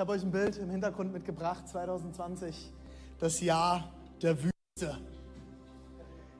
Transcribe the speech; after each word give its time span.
Ich 0.00 0.02
habe 0.02 0.12
euch 0.12 0.22
ein 0.22 0.30
Bild 0.30 0.56
im 0.56 0.70
Hintergrund 0.70 1.12
mitgebracht. 1.12 1.68
2020, 1.68 2.72
das 3.18 3.38
Jahr 3.42 3.92
der 4.22 4.34
Wüste. 4.42 4.96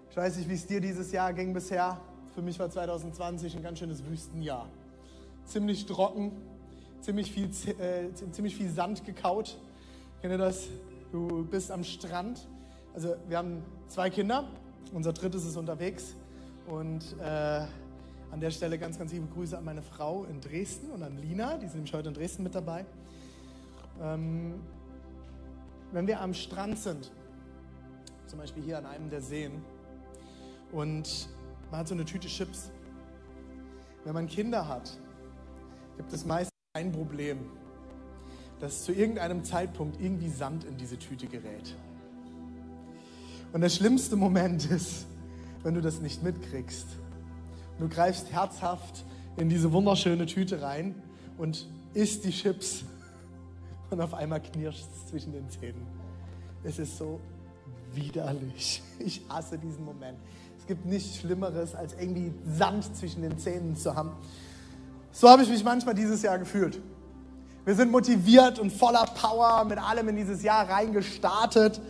Ich 0.08 0.16
weiß 0.16 0.38
nicht, 0.38 0.48
wie 0.48 0.54
es 0.54 0.66
dir 0.66 0.80
dieses 0.80 1.12
Jahr 1.12 1.34
ging 1.34 1.52
bisher. 1.52 2.00
Für 2.34 2.40
mich 2.40 2.58
war 2.58 2.70
2020 2.70 3.56
ein 3.56 3.62
ganz 3.62 3.80
schönes 3.80 4.02
Wüstenjahr. 4.06 4.66
Ziemlich 5.44 5.84
trocken, 5.84 6.32
ziemlich 7.02 7.32
viel, 7.32 7.50
äh, 7.78 8.08
ziemlich 8.32 8.56
viel 8.56 8.70
Sand 8.70 9.04
gekaut. 9.04 9.58
Kennt 10.22 10.32
ihr 10.32 10.38
das? 10.38 10.68
Du 11.12 11.44
bist 11.44 11.70
am 11.70 11.84
Strand. 11.84 12.48
Also 12.94 13.14
wir 13.28 13.36
haben 13.36 13.62
zwei 13.88 14.08
Kinder. 14.08 14.48
Unser 14.94 15.12
drittes 15.12 15.44
ist 15.44 15.58
unterwegs. 15.58 16.16
Und 16.66 17.14
äh, 17.20 17.66
an 18.30 18.40
der 18.40 18.52
Stelle 18.52 18.78
ganz, 18.78 18.98
ganz 18.98 19.12
liebe 19.12 19.26
Grüße 19.26 19.58
an 19.58 19.66
meine 19.66 19.82
Frau 19.82 20.24
in 20.24 20.40
Dresden 20.40 20.90
und 20.92 21.02
an 21.02 21.18
Lina. 21.18 21.58
Die 21.58 21.66
sind 21.66 21.74
nämlich 21.74 21.92
heute 21.92 22.08
in 22.08 22.14
Dresden 22.14 22.42
mit 22.42 22.54
dabei. 22.54 22.86
Ähm, 24.00 24.60
wenn 25.92 26.06
wir 26.06 26.20
am 26.20 26.32
Strand 26.34 26.78
sind, 26.78 27.12
zum 28.26 28.38
Beispiel 28.38 28.62
hier 28.62 28.78
an 28.78 28.86
einem 28.86 29.10
der 29.10 29.20
Seen, 29.20 29.62
und 30.72 31.28
man 31.70 31.80
hat 31.80 31.88
so 31.88 31.94
eine 31.94 32.04
Tüte 32.04 32.28
Chips. 32.28 32.70
Wenn 34.04 34.14
man 34.14 34.26
Kinder 34.26 34.68
hat, 34.68 34.98
gibt 35.96 36.12
es 36.12 36.24
meist 36.24 36.50
ein 36.74 36.92
Problem, 36.92 37.38
dass 38.60 38.84
zu 38.84 38.92
irgendeinem 38.92 39.42
Zeitpunkt 39.42 40.00
irgendwie 40.00 40.28
Sand 40.28 40.64
in 40.64 40.76
diese 40.76 40.98
Tüte 40.98 41.26
gerät. 41.26 41.76
Und 43.52 43.62
der 43.62 43.68
schlimmste 43.68 44.16
Moment 44.16 44.70
ist, 44.70 45.06
wenn 45.62 45.74
du 45.74 45.80
das 45.80 46.00
nicht 46.00 46.22
mitkriegst. 46.22 46.86
Du 47.78 47.88
greifst 47.88 48.30
herzhaft 48.30 49.04
in 49.36 49.48
diese 49.48 49.72
wunderschöne 49.72 50.26
Tüte 50.26 50.62
rein 50.62 50.94
und 51.36 51.68
isst 51.94 52.24
die 52.24 52.30
Chips 52.30 52.84
und 53.90 54.00
auf 54.00 54.14
einmal 54.14 54.40
knirscht 54.40 54.86
es 54.92 55.06
zwischen 55.08 55.32
den 55.32 55.48
Zähnen. 55.50 55.86
Es 56.62 56.78
ist 56.78 56.96
so 56.96 57.20
widerlich. 57.92 58.82
Ich 58.98 59.22
hasse 59.30 59.56
diesen 59.56 59.82
Moment. 59.86 60.18
Es 60.58 60.66
gibt 60.66 60.84
nichts 60.84 61.16
Schlimmeres, 61.16 61.74
als 61.74 61.94
irgendwie 61.94 62.34
Sand 62.46 62.94
zwischen 62.94 63.22
den 63.22 63.38
Zähnen 63.38 63.74
zu 63.74 63.94
haben. 63.94 64.12
So 65.10 65.28
habe 65.30 65.42
ich 65.42 65.48
mich 65.48 65.64
manchmal 65.64 65.94
dieses 65.94 66.20
Jahr 66.20 66.38
gefühlt. 66.38 66.78
Wir 67.64 67.74
sind 67.74 67.90
motiviert 67.90 68.58
und 68.58 68.70
voller 68.70 69.06
Power 69.06 69.64
mit 69.64 69.78
allem 69.78 70.08
in 70.10 70.16
dieses 70.16 70.42
Jahr 70.42 70.68
reingestartet 70.68 71.80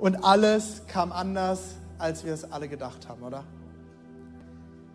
und 0.00 0.24
alles 0.24 0.82
kam 0.88 1.12
anders, 1.12 1.76
als 1.98 2.24
wir 2.24 2.34
es 2.34 2.50
alle 2.50 2.68
gedacht 2.68 3.08
haben, 3.08 3.22
oder? 3.22 3.44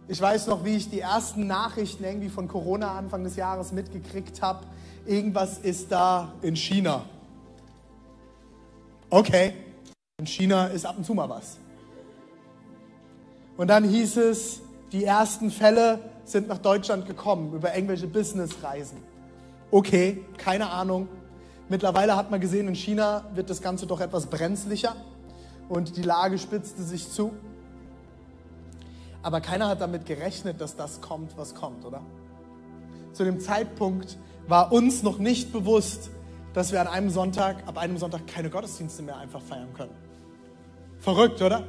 Ich 0.07 0.21
weiß 0.21 0.47
noch, 0.47 0.63
wie 0.63 0.75
ich 0.75 0.89
die 0.89 0.99
ersten 0.99 1.47
Nachrichten 1.47 2.03
irgendwie 2.03 2.29
von 2.29 2.47
Corona 2.47 2.97
Anfang 2.97 3.23
des 3.23 3.35
Jahres 3.35 3.71
mitgekriegt 3.71 4.41
habe. 4.41 4.66
Irgendwas 5.05 5.59
ist 5.59 5.91
da 5.91 6.33
in 6.41 6.55
China. 6.55 7.05
Okay, 9.09 9.53
in 10.17 10.25
China 10.25 10.67
ist 10.67 10.85
ab 10.85 10.97
und 10.97 11.05
zu 11.05 11.13
mal 11.13 11.29
was. 11.29 11.57
Und 13.55 13.67
dann 13.69 13.83
hieß 13.83 14.17
es, 14.17 14.61
die 14.91 15.03
ersten 15.03 15.51
Fälle 15.51 15.99
sind 16.23 16.47
nach 16.47 16.57
Deutschland 16.57 17.05
gekommen 17.05 17.53
über 17.53 17.75
irgendwelche 17.75 18.07
Businessreisen. 18.07 18.97
Okay, 19.71 20.23
keine 20.38 20.69
Ahnung. 20.69 21.07
Mittlerweile 21.69 22.15
hat 22.15 22.31
man 22.31 22.39
gesehen, 22.41 22.67
in 22.67 22.75
China 22.75 23.25
wird 23.33 23.49
das 23.49 23.61
Ganze 23.61 23.85
doch 23.88 24.01
etwas 24.01 24.25
brenzlicher 24.25 24.95
und 25.69 25.97
die 25.97 26.01
Lage 26.01 26.38
spitzte 26.38 26.81
sich 26.83 27.09
zu. 27.11 27.31
Aber 29.21 29.41
keiner 29.41 29.67
hat 29.67 29.81
damit 29.81 30.05
gerechnet, 30.05 30.61
dass 30.61 30.75
das 30.75 31.01
kommt, 31.01 31.38
was 31.38 31.55
kommt, 31.55 31.85
oder? 31.85 32.01
Zu 33.13 33.23
dem 33.23 33.39
Zeitpunkt 33.39 34.17
war 34.47 34.72
uns 34.72 35.03
noch 35.03 35.17
nicht 35.17 35.51
bewusst, 35.51 36.09
dass 36.53 36.72
wir 36.72 36.81
an 36.81 36.88
einem 36.88 37.09
Sonntag, 37.09 37.67
ab 37.67 37.78
einem 37.78 37.97
Sonntag 37.97 38.28
keine 38.28 38.50
Gottesdienste 38.50 39.03
mehr 39.03 39.17
einfach 39.17 39.41
feiern 39.41 39.73
können. 39.73 39.91
Verrückt, 41.00 41.41
oder? 41.41 41.63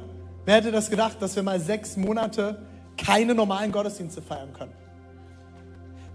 Wer 0.45 0.55
hätte 0.55 0.71
das 0.71 0.89
gedacht, 0.89 1.21
dass 1.21 1.35
wir 1.35 1.43
mal 1.43 1.59
sechs 1.59 1.97
Monate 1.97 2.65
keine 2.97 3.35
normalen 3.35 3.71
Gottesdienste 3.71 4.21
feiern 4.21 4.53
können? 4.53 4.71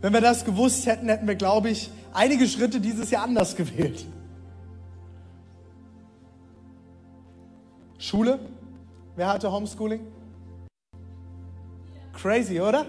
Wenn 0.00 0.12
wir 0.12 0.20
das 0.20 0.44
gewusst 0.44 0.86
hätten, 0.86 1.08
hätten 1.08 1.28
wir, 1.28 1.34
glaube 1.34 1.70
ich, 1.70 1.90
einige 2.12 2.48
Schritte 2.48 2.80
dieses 2.80 3.10
Jahr 3.10 3.24
anders 3.24 3.54
gewählt. 3.54 4.04
Schule? 7.98 8.40
Wer 9.14 9.28
hatte 9.28 9.52
Homeschooling? 9.52 10.00
Crazy, 12.14 12.60
oder? 12.60 12.86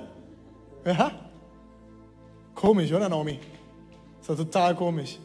Ja? 0.86 1.12
Komisch, 2.56 2.92
oder 2.92 3.10
Naomi? 3.10 3.40
Das 4.26 4.30
war 4.30 4.38
total 4.38 4.74
komisch. 4.74 5.20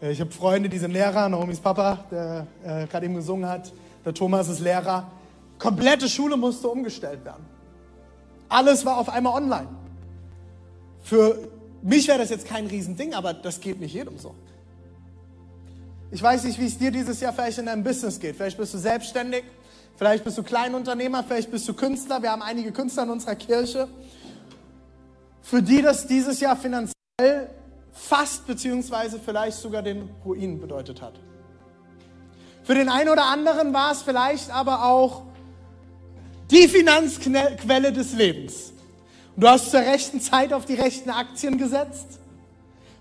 Äh, 0.00 0.12
ich 0.12 0.20
habe 0.20 0.30
Freunde, 0.30 0.70
die 0.70 0.78
sind 0.78 0.92
Lehrer. 0.92 1.28
Naomis 1.28 1.60
Papa, 1.60 2.04
der 2.10 2.46
äh, 2.64 2.86
gerade 2.86 3.04
eben 3.04 3.14
gesungen 3.14 3.46
hat, 3.46 3.72
der 4.04 4.14
Thomas 4.14 4.48
ist 4.48 4.60
Lehrer. 4.60 5.10
Komplette 5.58 6.08
Schule 6.08 6.38
musste 6.38 6.68
umgestellt 6.68 7.22
werden. 7.26 7.44
Alles 8.48 8.86
war 8.86 8.96
auf 8.96 9.10
einmal 9.10 9.34
online. 9.34 9.68
Für 11.02 11.50
mich 11.82 12.08
wäre 12.08 12.18
das 12.18 12.30
jetzt 12.30 12.46
kein 12.46 12.66
Riesending, 12.66 13.12
aber 13.12 13.34
das 13.34 13.60
geht 13.60 13.78
nicht 13.78 13.92
jedem 13.92 14.16
so. 14.18 14.34
Ich 16.10 16.22
weiß 16.22 16.44
nicht, 16.44 16.58
wie 16.58 16.66
es 16.66 16.78
dir 16.78 16.90
dieses 16.90 17.20
Jahr 17.20 17.34
vielleicht 17.34 17.58
in 17.58 17.66
deinem 17.66 17.84
Business 17.84 18.18
geht. 18.18 18.36
Vielleicht 18.36 18.56
bist 18.56 18.72
du 18.72 18.78
selbstständig, 18.78 19.44
vielleicht 19.96 20.24
bist 20.24 20.38
du 20.38 20.42
Kleinunternehmer, 20.42 21.22
vielleicht 21.22 21.50
bist 21.50 21.68
du 21.68 21.74
Künstler. 21.74 22.22
Wir 22.22 22.32
haben 22.32 22.42
einige 22.42 22.72
Künstler 22.72 23.02
in 23.02 23.10
unserer 23.10 23.34
Kirche, 23.34 23.88
für 25.42 25.62
die 25.62 25.82
das 25.82 26.06
dieses 26.06 26.40
Jahr 26.40 26.56
finanziell 26.56 27.50
fast 27.92 28.46
beziehungsweise 28.46 29.18
vielleicht 29.18 29.58
sogar 29.58 29.82
den 29.82 30.08
Ruin 30.24 30.60
bedeutet 30.60 31.02
hat. 31.02 31.14
Für 32.62 32.74
den 32.74 32.88
einen 32.88 33.08
oder 33.08 33.24
anderen 33.24 33.72
war 33.72 33.92
es 33.92 34.02
vielleicht 34.02 34.50
aber 34.50 34.84
auch 34.84 35.22
die 36.50 36.68
Finanzquelle 36.68 37.92
des 37.92 38.12
Lebens. 38.14 38.72
Du 39.36 39.48
hast 39.48 39.70
zur 39.70 39.80
rechten 39.80 40.20
Zeit 40.20 40.52
auf 40.52 40.66
die 40.66 40.74
rechten 40.74 41.10
Aktien 41.10 41.56
gesetzt. 41.56 42.18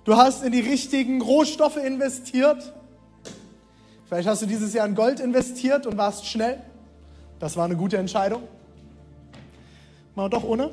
Du 0.05 0.15
hast 0.15 0.43
in 0.43 0.51
die 0.51 0.61
richtigen 0.61 1.21
Rohstoffe 1.21 1.77
investiert. 1.77 2.73
Vielleicht 4.07 4.27
hast 4.27 4.41
du 4.41 4.45
dieses 4.45 4.73
Jahr 4.73 4.87
in 4.87 4.95
Gold 4.95 5.19
investiert 5.19 5.85
und 5.85 5.97
warst 5.97 6.25
schnell. 6.25 6.61
Das 7.39 7.57
war 7.57 7.65
eine 7.65 7.75
gute 7.75 7.97
Entscheidung. 7.97 8.43
Mal 10.15 10.29
doch 10.29 10.43
ohne. 10.43 10.71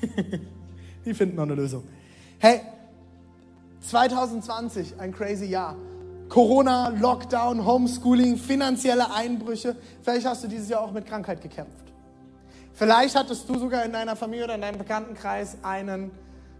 die 1.04 1.14
finden 1.14 1.36
noch 1.36 1.44
eine 1.44 1.54
Lösung. 1.54 1.84
Hey, 2.38 2.60
2020, 3.80 4.98
ein 4.98 5.12
crazy 5.12 5.46
Jahr. 5.46 5.76
Corona, 6.28 6.88
Lockdown, 6.88 7.64
Homeschooling, 7.64 8.36
finanzielle 8.36 9.10
Einbrüche. 9.12 9.76
Vielleicht 10.02 10.26
hast 10.26 10.44
du 10.44 10.48
dieses 10.48 10.68
Jahr 10.68 10.82
auch 10.82 10.92
mit 10.92 11.06
Krankheit 11.06 11.40
gekämpft. 11.40 11.88
Vielleicht 12.74 13.16
hattest 13.16 13.48
du 13.48 13.58
sogar 13.58 13.84
in 13.84 13.92
deiner 13.92 14.14
Familie 14.14 14.44
oder 14.44 14.54
in 14.54 14.60
deinem 14.60 14.78
Bekanntenkreis 14.78 15.56
einen 15.62 16.10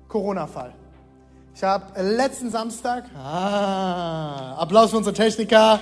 Corona-Fall. 0.09 0.75
Ich 1.55 1.63
habe 1.63 2.01
letzten 2.03 2.51
Samstag, 2.51 3.05
ah, 3.17 4.55
Applaus 4.57 4.91
für 4.91 4.97
unsere 4.97 5.15
Techniker. 5.15 5.81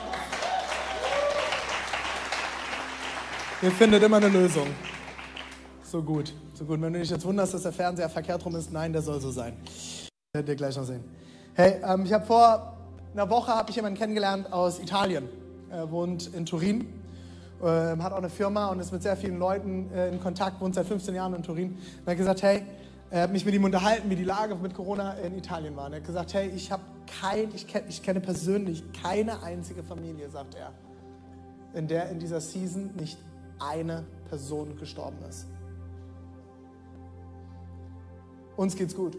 Ihr 3.62 3.71
findet 3.71 4.03
immer 4.03 4.17
eine 4.17 4.29
Lösung. 4.29 4.67
So 5.82 6.03
gut, 6.03 6.35
so 6.55 6.65
gut. 6.65 6.81
Wenn 6.81 6.93
du 6.93 6.99
dich 6.99 7.11
jetzt 7.11 7.25
wunderst, 7.25 7.55
dass 7.55 7.62
der 7.62 7.73
Fernseher 7.73 8.09
verkehrt 8.09 8.44
rum 8.44 8.56
ist, 8.56 8.73
nein, 8.73 8.93
der 8.93 9.03
soll 9.03 9.21
so 9.21 9.31
sein. 9.31 9.56
Werdet 10.35 10.49
ihr 10.50 10.56
gleich 10.56 10.77
noch 10.77 10.85
sehen. 10.85 11.05
Hey, 11.58 11.81
ähm, 11.82 12.05
ich 12.05 12.12
habe 12.12 12.26
vor 12.26 12.75
einer 13.14 13.31
Woche 13.31 13.50
habe 13.50 13.70
ich 13.70 13.76
jemanden 13.76 13.99
kennengelernt 13.99 14.53
aus 14.53 14.79
Italien. 14.79 15.26
Er 15.70 15.91
wohnt 15.91 16.35
in 16.35 16.44
Turin, 16.44 16.87
äh, 17.62 17.64
hat 17.64 18.12
auch 18.12 18.19
eine 18.19 18.29
Firma 18.29 18.67
und 18.67 18.79
ist 18.79 18.93
mit 18.93 19.03
sehr 19.03 19.17
vielen 19.17 19.38
Leuten 19.38 19.91
äh, 19.91 20.11
in 20.11 20.20
Kontakt, 20.20 20.61
wohnt 20.61 20.75
seit 20.75 20.85
15 20.85 21.14
Jahren 21.14 21.32
in 21.32 21.43
Turin. 21.43 21.70
Und 21.70 21.79
er 22.05 22.11
hat 22.11 22.19
gesagt, 22.19 22.43
hey, 22.43 22.62
er 23.08 23.23
hat 23.23 23.32
mich 23.32 23.47
mit 23.47 23.55
ihm 23.55 23.64
unterhalten, 23.64 24.11
wie 24.11 24.17
die 24.17 24.25
Lage 24.25 24.55
mit 24.55 24.75
Corona 24.75 25.14
in 25.14 25.35
Italien 25.35 25.75
war. 25.76 25.87
Und 25.87 25.94
er 25.94 26.00
hat 26.00 26.06
gesagt, 26.06 26.35
hey, 26.35 26.53
ich 26.55 26.70
habe 26.70 26.82
kein, 27.23 27.49
ich, 27.55 27.67
kenn, 27.67 27.85
ich 27.88 28.03
kenne 28.03 28.20
persönlich 28.20 28.85
keine 29.03 29.43
einzige 29.43 29.82
Familie, 29.82 30.29
sagt 30.29 30.56
er, 30.56 30.73
in 31.73 31.88
der 31.88 32.11
in 32.11 32.19
dieser 32.19 32.43
Season 32.43 32.91
nicht 33.00 33.17
eine 33.58 34.05
Person 34.29 34.76
gestorben 34.76 35.17
ist. 35.26 35.47
Uns 38.58 38.76
geht's 38.76 38.94
gut. 38.94 39.17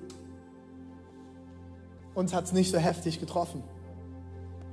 Uns 2.18 2.34
hat 2.34 2.46
es 2.46 2.52
nicht 2.52 2.72
so 2.72 2.80
heftig 2.80 3.20
getroffen. 3.20 3.64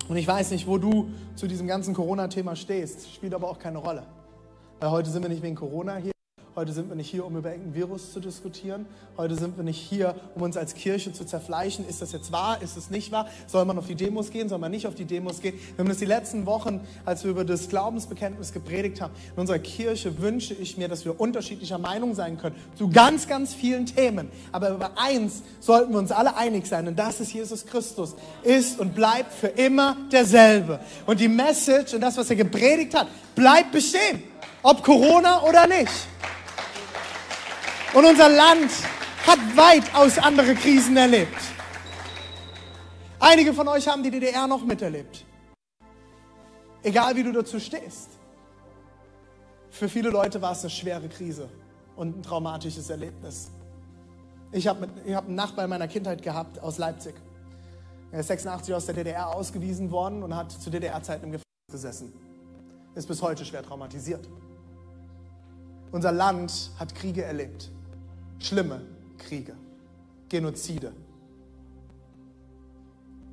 Und 0.08 0.16
ich 0.16 0.26
weiß 0.26 0.50
nicht, 0.52 0.66
wo 0.66 0.78
du 0.78 1.10
zu 1.34 1.46
diesem 1.46 1.66
ganzen 1.66 1.92
Corona-Thema 1.92 2.56
stehst, 2.56 3.12
spielt 3.14 3.34
aber 3.34 3.50
auch 3.50 3.58
keine 3.58 3.76
Rolle. 3.76 4.04
Weil 4.80 4.90
heute 4.90 5.10
sind 5.10 5.20
wir 5.20 5.28
nicht 5.28 5.42
wegen 5.42 5.54
Corona 5.54 5.96
hier, 5.96 6.13
Heute 6.56 6.72
sind 6.72 6.88
wir 6.88 6.94
nicht 6.94 7.10
hier, 7.10 7.26
um 7.26 7.36
über 7.36 7.50
irgendein 7.50 7.74
Virus 7.74 8.12
zu 8.12 8.20
diskutieren. 8.20 8.86
Heute 9.16 9.34
sind 9.34 9.56
wir 9.56 9.64
nicht 9.64 9.80
hier, 9.80 10.14
um 10.36 10.42
uns 10.42 10.56
als 10.56 10.74
Kirche 10.74 11.12
zu 11.12 11.24
zerfleischen. 11.24 11.84
Ist 11.88 12.00
das 12.00 12.12
jetzt 12.12 12.30
wahr? 12.30 12.62
Ist 12.62 12.76
es 12.76 12.90
nicht 12.90 13.10
wahr? 13.10 13.26
Soll 13.48 13.64
man 13.64 13.76
auf 13.76 13.88
die 13.88 13.96
Demos 13.96 14.30
gehen? 14.30 14.48
Soll 14.48 14.60
man 14.60 14.70
nicht 14.70 14.86
auf 14.86 14.94
die 14.94 15.04
Demos 15.04 15.40
gehen? 15.40 15.58
Wir 15.74 15.78
haben 15.78 15.88
das 15.88 15.98
die 15.98 16.04
letzten 16.04 16.46
Wochen, 16.46 16.80
als 17.04 17.24
wir 17.24 17.32
über 17.32 17.44
das 17.44 17.68
Glaubensbekenntnis 17.68 18.52
gepredigt 18.52 19.00
haben. 19.00 19.12
In 19.34 19.40
unserer 19.40 19.58
Kirche 19.58 20.16
wünsche 20.20 20.54
ich 20.54 20.76
mir, 20.76 20.86
dass 20.86 21.04
wir 21.04 21.18
unterschiedlicher 21.18 21.78
Meinung 21.78 22.14
sein 22.14 22.38
können 22.38 22.54
zu 22.78 22.88
ganz, 22.88 23.26
ganz 23.26 23.52
vielen 23.52 23.86
Themen. 23.86 24.30
Aber 24.52 24.70
über 24.70 24.92
eins 24.96 25.42
sollten 25.58 25.92
wir 25.92 25.98
uns 25.98 26.12
alle 26.12 26.36
einig 26.36 26.68
sein. 26.68 26.86
Und 26.86 26.96
das 26.96 27.18
ist 27.18 27.32
Jesus 27.32 27.66
Christus. 27.66 28.14
Ist 28.44 28.78
und 28.78 28.94
bleibt 28.94 29.32
für 29.32 29.48
immer 29.48 29.96
derselbe. 30.12 30.78
Und 31.04 31.18
die 31.18 31.26
Message 31.26 31.94
und 31.94 32.00
das, 32.00 32.16
was 32.16 32.30
er 32.30 32.36
gepredigt 32.36 32.94
hat, 32.94 33.08
bleibt 33.34 33.72
bestehen. 33.72 34.22
Ob 34.62 34.84
Corona 34.84 35.42
oder 35.42 35.66
nicht. 35.66 35.90
Und 37.94 38.04
unser 38.04 38.28
Land 38.28 38.72
hat 39.24 39.38
weitaus 39.56 40.18
andere 40.18 40.56
Krisen 40.56 40.96
erlebt. 40.96 41.40
Einige 43.20 43.54
von 43.54 43.68
euch 43.68 43.86
haben 43.86 44.02
die 44.02 44.10
DDR 44.10 44.48
noch 44.48 44.64
miterlebt. 44.64 45.24
Egal 46.82 47.14
wie 47.14 47.22
du 47.22 47.32
dazu 47.32 47.60
stehst. 47.60 48.10
Für 49.70 49.88
viele 49.88 50.10
Leute 50.10 50.42
war 50.42 50.52
es 50.52 50.62
eine 50.62 50.70
schwere 50.70 51.08
Krise 51.08 51.48
und 51.94 52.18
ein 52.18 52.22
traumatisches 52.24 52.90
Erlebnis. 52.90 53.52
Ich 54.50 54.66
habe 54.66 54.88
hab 55.14 55.26
einen 55.26 55.36
Nachbar 55.36 55.64
in 55.64 55.70
meiner 55.70 55.86
Kindheit 55.86 56.20
gehabt 56.20 56.58
aus 56.60 56.78
Leipzig. 56.78 57.14
Er 58.10 58.20
ist 58.20 58.26
86 58.26 58.74
aus 58.74 58.86
der 58.86 58.96
DDR 58.96 59.28
ausgewiesen 59.28 59.92
worden 59.92 60.24
und 60.24 60.34
hat 60.34 60.50
zu 60.50 60.68
DDR-Zeiten 60.68 61.26
im 61.26 61.32
Gefängnis 61.32 61.44
gesessen. 61.70 62.12
Ist 62.96 63.06
bis 63.06 63.22
heute 63.22 63.44
schwer 63.44 63.62
traumatisiert. 63.62 64.28
Unser 65.92 66.10
Land 66.10 66.72
hat 66.76 66.92
Kriege 66.96 67.22
erlebt 67.22 67.70
schlimme 68.44 68.82
Kriege, 69.18 69.56
Genozide. 70.28 70.92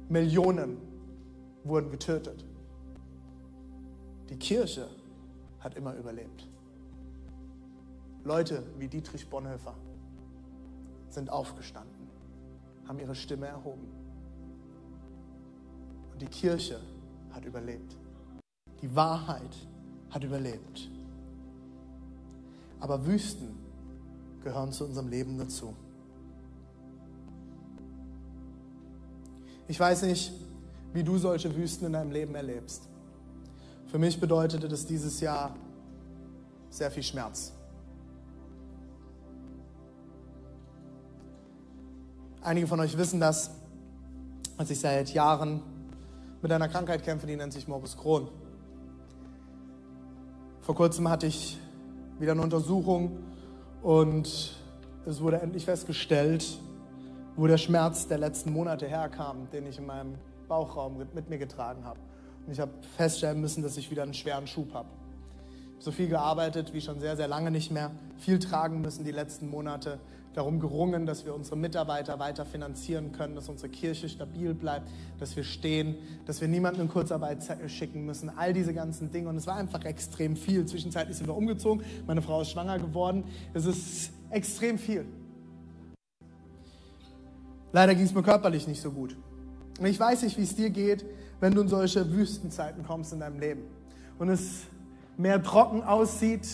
Millionen 0.10 0.78
wurden 1.64 1.90
getötet. 1.92 2.46
Die 4.30 4.38
Kirche 4.38 4.88
hat 5.60 5.76
immer 5.76 5.96
überlebt. 5.96 6.48
Leute 8.24 8.64
wie 8.78 8.88
Dietrich 8.88 9.28
Bonhoeffer 9.28 9.76
sind 11.10 11.30
aufgestanden, 11.30 12.08
haben 12.88 13.00
ihre 13.00 13.16
Stimme 13.16 13.48
erhoben. 13.48 13.88
Und 16.14 16.22
die 16.22 16.28
Kirche 16.28 16.80
hat 17.32 17.44
überlebt. 17.46 17.98
Die 18.82 18.96
Wahrheit 18.96 19.56
hat 20.10 20.24
überlebt. 20.24 20.90
Aber 22.80 23.06
Wüsten 23.06 23.61
gehören 24.44 24.72
zu 24.72 24.86
unserem 24.86 25.08
Leben 25.08 25.38
dazu. 25.38 25.76
Ich 29.68 29.80
weiß 29.80 30.04
nicht, 30.04 30.34
wie 30.94 31.04
du 31.04 31.18
solche 31.18 31.56
Wüsten 31.56 31.86
in 31.86 31.94
deinem 31.94 32.12
Leben 32.12 32.36
erlebst. 32.36 32.90
Für 33.88 33.98
mich 33.98 34.20
bedeutete 34.20 34.68
das 34.68 34.86
dieses 34.86 35.20
Jahr 35.22 35.56
sehr 36.70 36.92
viel 36.92 37.04
Schmerz. 37.04 37.54
Einige 42.42 42.68
von 42.68 42.80
euch 42.80 42.98
wissen 42.98 43.20
das, 43.20 43.52
als 44.58 44.72
ich 44.72 44.80
seit 44.80 45.14
Jahren 45.14 45.62
mit 46.42 46.52
einer 46.52 46.68
Krankheit 46.68 47.04
kämpfe, 47.04 47.28
die 47.28 47.36
nennt 47.36 47.54
sich 47.54 47.68
Morbus 47.68 47.96
Crohn. 47.98 48.28
Vor 50.62 50.76
kurzem 50.76 51.08
hatte 51.08 51.28
ich 51.28 51.60
wieder 52.20 52.32
eine 52.32 52.42
Untersuchung 52.42 53.20
und 53.82 54.56
es 55.06 55.22
wurde 55.22 55.42
endlich 55.42 55.66
festgestellt, 55.66 56.60
wo 57.36 57.48
der 57.48 57.58
Schmerz 57.58 58.08
der 58.08 58.18
letzten 58.18 58.52
Monate 58.52 58.88
herkam, 58.88 59.50
den 59.52 59.66
ich 59.66 59.78
in 59.78 59.86
meinem 59.86 60.16
Bauchraum 60.48 60.98
mit 60.98 61.30
mir 61.30 61.38
getragen 61.38 61.84
habe. 61.86 62.00
Und 62.46 62.52
ich 62.52 62.60
habe 62.60 62.72
feststellen 62.98 63.40
müssen, 63.40 63.64
dass 63.64 63.78
ich 63.78 63.90
wieder 63.90 64.04
einen 64.04 64.14
schweren 64.14 64.48
Schub 64.48 64.74
habe. 64.74 64.90
So 65.80 65.92
viel 65.92 66.08
gearbeitet 66.08 66.74
wie 66.74 66.82
schon 66.82 67.00
sehr, 67.00 67.16
sehr 67.16 67.28
lange 67.28 67.50
nicht 67.50 67.72
mehr. 67.72 67.92
Viel 68.18 68.38
tragen 68.38 68.82
müssen 68.82 69.04
die 69.04 69.12
letzten 69.12 69.50
Monate 69.50 70.00
darum 70.34 70.60
gerungen, 70.60 71.06
dass 71.06 71.26
wir 71.26 71.36
unsere 71.36 71.58
Mitarbeiter 71.58 72.20
weiter 72.20 72.46
finanzieren 72.46 73.12
können, 73.12 73.36
dass 73.36 73.50
unsere 73.50 73.70
Kirche 73.70 74.08
stabil 74.08 74.54
bleibt, 74.54 74.90
dass 75.20 75.36
wir 75.36 75.44
stehen, 75.44 75.96
dass 76.26 76.40
wir 76.40 76.48
niemanden 76.48 76.82
in 76.82 76.88
Kurzarbeit 76.88 77.40
schicken 77.68 78.06
müssen, 78.06 78.30
all 78.30 78.54
diese 78.54 78.74
ganzen 78.74 79.12
Dinge. 79.12 79.30
Und 79.30 79.36
es 79.36 79.48
war 79.48 79.56
einfach 79.56 79.84
extrem 79.84 80.36
viel. 80.36 80.66
Zwischenzeitlich 80.66 81.18
sind 81.18 81.28
wir 81.28 81.36
umgezogen, 81.36 81.84
meine 82.08 82.22
Frau 82.22 82.42
ist 82.42 82.52
schwanger 82.52 82.80
geworden. 82.80 83.26
Es 83.54 83.66
ist 83.66 84.12
extrem 84.30 84.78
viel. 84.78 85.06
Leider 87.74 87.96
ging 87.96 88.06
es 88.06 88.14
mir 88.14 88.24
körperlich 88.24 88.68
nicht 88.68 88.82
so 88.82 88.92
gut. 88.92 89.16
Und 89.80 89.86
ich 89.86 90.00
weiß 90.00 90.24
nicht, 90.24 90.38
wie 90.38 90.44
es 90.44 90.56
dir 90.56 90.70
geht, 90.70 91.06
wenn 91.40 91.54
du 91.54 91.62
in 91.62 91.68
solche 91.68 92.12
Wüstenzeiten 92.12 92.86
kommst 92.86 93.14
in 93.14 93.20
deinem 93.20 93.40
Leben 93.40 93.64
und 94.20 94.30
es 94.30 94.64
mehr 95.18 95.42
trocken 95.42 95.82
aussieht, 95.84 96.48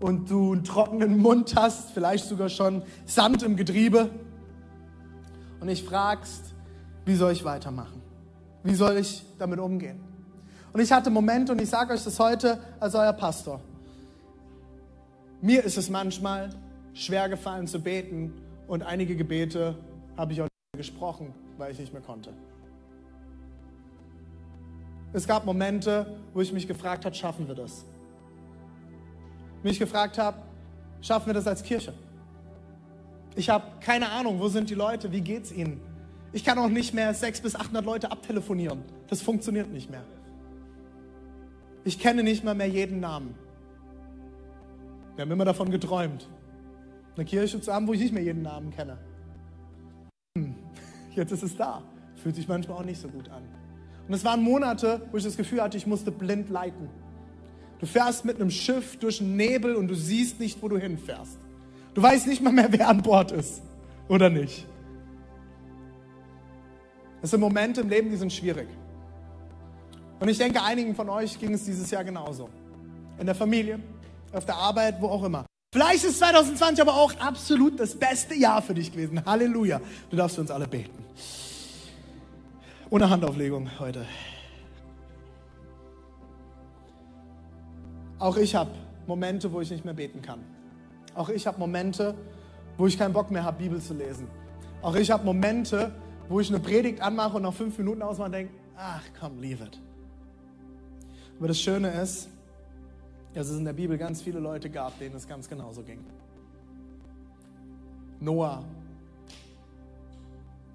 und 0.00 0.30
du 0.30 0.52
einen 0.52 0.64
trockenen 0.64 1.18
Mund 1.18 1.54
hast, 1.56 1.90
vielleicht 1.92 2.26
sogar 2.26 2.48
schon 2.48 2.82
Sand 3.06 3.42
im 3.42 3.56
Getriebe 3.56 4.10
und 5.60 5.68
dich 5.68 5.82
fragst, 5.82 6.54
wie 7.04 7.14
soll 7.14 7.32
ich 7.32 7.44
weitermachen? 7.44 8.02
Wie 8.62 8.74
soll 8.74 8.96
ich 8.96 9.22
damit 9.38 9.58
umgehen? 9.58 10.00
Und 10.72 10.80
ich 10.80 10.90
hatte 10.90 11.10
Momente, 11.10 11.52
und 11.52 11.60
ich 11.60 11.70
sage 11.70 11.92
euch 11.92 12.02
das 12.02 12.18
heute 12.18 12.58
als 12.80 12.94
euer 12.94 13.12
Pastor. 13.12 13.60
Mir 15.40 15.62
ist 15.62 15.76
es 15.76 15.90
manchmal 15.90 16.50
schwer 16.94 17.28
gefallen 17.28 17.66
zu 17.66 17.80
beten 17.80 18.32
und 18.66 18.82
einige 18.82 19.14
Gebete 19.14 19.76
habe 20.16 20.32
ich 20.32 20.40
auch 20.40 20.48
nicht 20.74 20.88
gesprochen, 20.88 21.32
weil 21.58 21.72
ich 21.72 21.78
nicht 21.78 21.92
mehr 21.92 22.02
konnte. 22.02 22.30
Es 25.12 25.28
gab 25.28 25.44
Momente, 25.44 26.18
wo 26.32 26.40
ich 26.40 26.52
mich 26.52 26.66
gefragt 26.66 27.04
habe, 27.04 27.14
schaffen 27.14 27.46
wir 27.46 27.54
das? 27.54 27.84
Mich 29.64 29.78
gefragt 29.78 30.18
habe, 30.18 30.38
schaffen 31.00 31.26
wir 31.26 31.34
das 31.34 31.46
als 31.46 31.62
Kirche? 31.62 31.94
Ich 33.36 33.50
habe 33.50 33.64
keine 33.80 34.10
Ahnung, 34.10 34.38
wo 34.38 34.48
sind 34.48 34.70
die 34.70 34.74
Leute, 34.74 35.10
wie 35.10 35.20
geht 35.20 35.44
es 35.44 35.52
ihnen? 35.52 35.80
Ich 36.32 36.44
kann 36.44 36.58
auch 36.58 36.68
nicht 36.68 36.94
mehr 36.94 37.12
600 37.12 37.42
bis 37.42 37.56
800 37.56 37.84
Leute 37.84 38.10
abtelefonieren. 38.10 38.82
Das 39.08 39.22
funktioniert 39.22 39.70
nicht 39.70 39.90
mehr. 39.90 40.04
Ich 41.84 41.98
kenne 41.98 42.22
nicht 42.22 42.44
mal 42.44 42.54
mehr 42.54 42.68
jeden 42.68 43.00
Namen. 43.00 43.34
Wir 45.14 45.22
haben 45.22 45.30
immer 45.30 45.44
davon 45.44 45.70
geträumt, 45.70 46.28
eine 47.14 47.24
Kirche 47.24 47.60
zu 47.60 47.72
haben, 47.72 47.86
wo 47.86 47.92
ich 47.92 48.00
nicht 48.00 48.12
mehr 48.12 48.22
jeden 48.22 48.42
Namen 48.42 48.70
kenne. 48.70 48.98
Hm, 50.36 50.54
jetzt 51.14 51.30
ist 51.30 51.42
es 51.42 51.56
da. 51.56 51.82
Fühlt 52.16 52.34
sich 52.34 52.48
manchmal 52.48 52.78
auch 52.78 52.84
nicht 52.84 53.00
so 53.00 53.08
gut 53.08 53.28
an. 53.28 53.42
Und 54.08 54.14
es 54.14 54.24
waren 54.24 54.42
Monate, 54.42 55.02
wo 55.10 55.16
ich 55.16 55.24
das 55.24 55.36
Gefühl 55.36 55.62
hatte, 55.62 55.76
ich 55.76 55.86
musste 55.86 56.10
blind 56.10 56.50
leiten. 56.50 56.88
Du 57.80 57.86
fährst 57.86 58.24
mit 58.24 58.36
einem 58.36 58.50
Schiff 58.50 58.96
durch 58.98 59.18
den 59.18 59.36
Nebel 59.36 59.74
und 59.76 59.88
du 59.88 59.94
siehst 59.94 60.40
nicht, 60.40 60.62
wo 60.62 60.68
du 60.68 60.78
hinfährst. 60.78 61.38
Du 61.94 62.02
weißt 62.02 62.26
nicht 62.26 62.42
mal 62.42 62.52
mehr, 62.52 62.68
wer 62.72 62.88
an 62.88 63.02
Bord 63.02 63.32
ist 63.32 63.62
oder 64.08 64.30
nicht. 64.30 64.66
Das 67.20 67.30
sind 67.30 67.40
Momente 67.40 67.80
im 67.80 67.88
Leben, 67.88 68.10
die 68.10 68.16
sind 68.16 68.32
schwierig. 68.32 68.68
Und 70.20 70.28
ich 70.28 70.38
denke, 70.38 70.62
einigen 70.62 70.94
von 70.94 71.08
euch 71.08 71.38
ging 71.38 71.54
es 71.54 71.64
dieses 71.64 71.90
Jahr 71.90 72.04
genauso. 72.04 72.48
In 73.18 73.26
der 73.26 73.34
Familie, 73.34 73.80
auf 74.32 74.44
der 74.44 74.56
Arbeit, 74.56 75.00
wo 75.00 75.08
auch 75.08 75.24
immer. 75.24 75.46
Vielleicht 75.72 76.04
ist 76.04 76.18
2020 76.18 76.80
aber 76.82 76.94
auch 76.94 77.12
absolut 77.18 77.80
das 77.80 77.94
beste 77.96 78.34
Jahr 78.34 78.62
für 78.62 78.74
dich 78.74 78.92
gewesen. 78.92 79.24
Halleluja. 79.24 79.80
Du 80.10 80.16
darfst 80.16 80.36
für 80.36 80.42
uns 80.42 80.50
alle 80.50 80.68
beten. 80.68 81.04
Ohne 82.90 83.10
Handauflegung 83.10 83.68
heute. 83.80 84.06
Auch 88.18 88.36
ich 88.36 88.54
habe 88.54 88.70
Momente, 89.06 89.52
wo 89.52 89.60
ich 89.60 89.70
nicht 89.70 89.84
mehr 89.84 89.94
beten 89.94 90.22
kann. 90.22 90.40
Auch 91.14 91.28
ich 91.28 91.46
habe 91.46 91.58
Momente, 91.58 92.14
wo 92.76 92.86
ich 92.86 92.98
keinen 92.98 93.12
Bock 93.12 93.30
mehr 93.30 93.44
habe, 93.44 93.58
Bibel 93.58 93.80
zu 93.80 93.94
lesen. 93.94 94.28
Auch 94.82 94.94
ich 94.94 95.10
habe 95.10 95.24
Momente, 95.24 95.92
wo 96.28 96.40
ich 96.40 96.48
eine 96.48 96.60
Predigt 96.60 97.00
anmache 97.00 97.36
und 97.36 97.42
nach 97.42 97.52
fünf 97.52 97.76
Minuten 97.78 98.02
ausmache 98.02 98.26
und 98.26 98.32
denke, 98.32 98.54
ach 98.76 99.02
komm, 99.18 99.40
leave 99.40 99.64
it. 99.64 99.80
Aber 101.38 101.48
das 101.48 101.60
Schöne 101.60 101.90
ist, 101.90 102.28
dass 103.34 103.48
es 103.48 103.58
in 103.58 103.64
der 103.64 103.72
Bibel 103.72 103.98
ganz 103.98 104.22
viele 104.22 104.38
Leute 104.38 104.70
gab, 104.70 104.98
denen 104.98 105.16
es 105.16 105.26
ganz 105.26 105.48
genauso 105.48 105.82
ging. 105.82 106.04
Noah, 108.20 108.64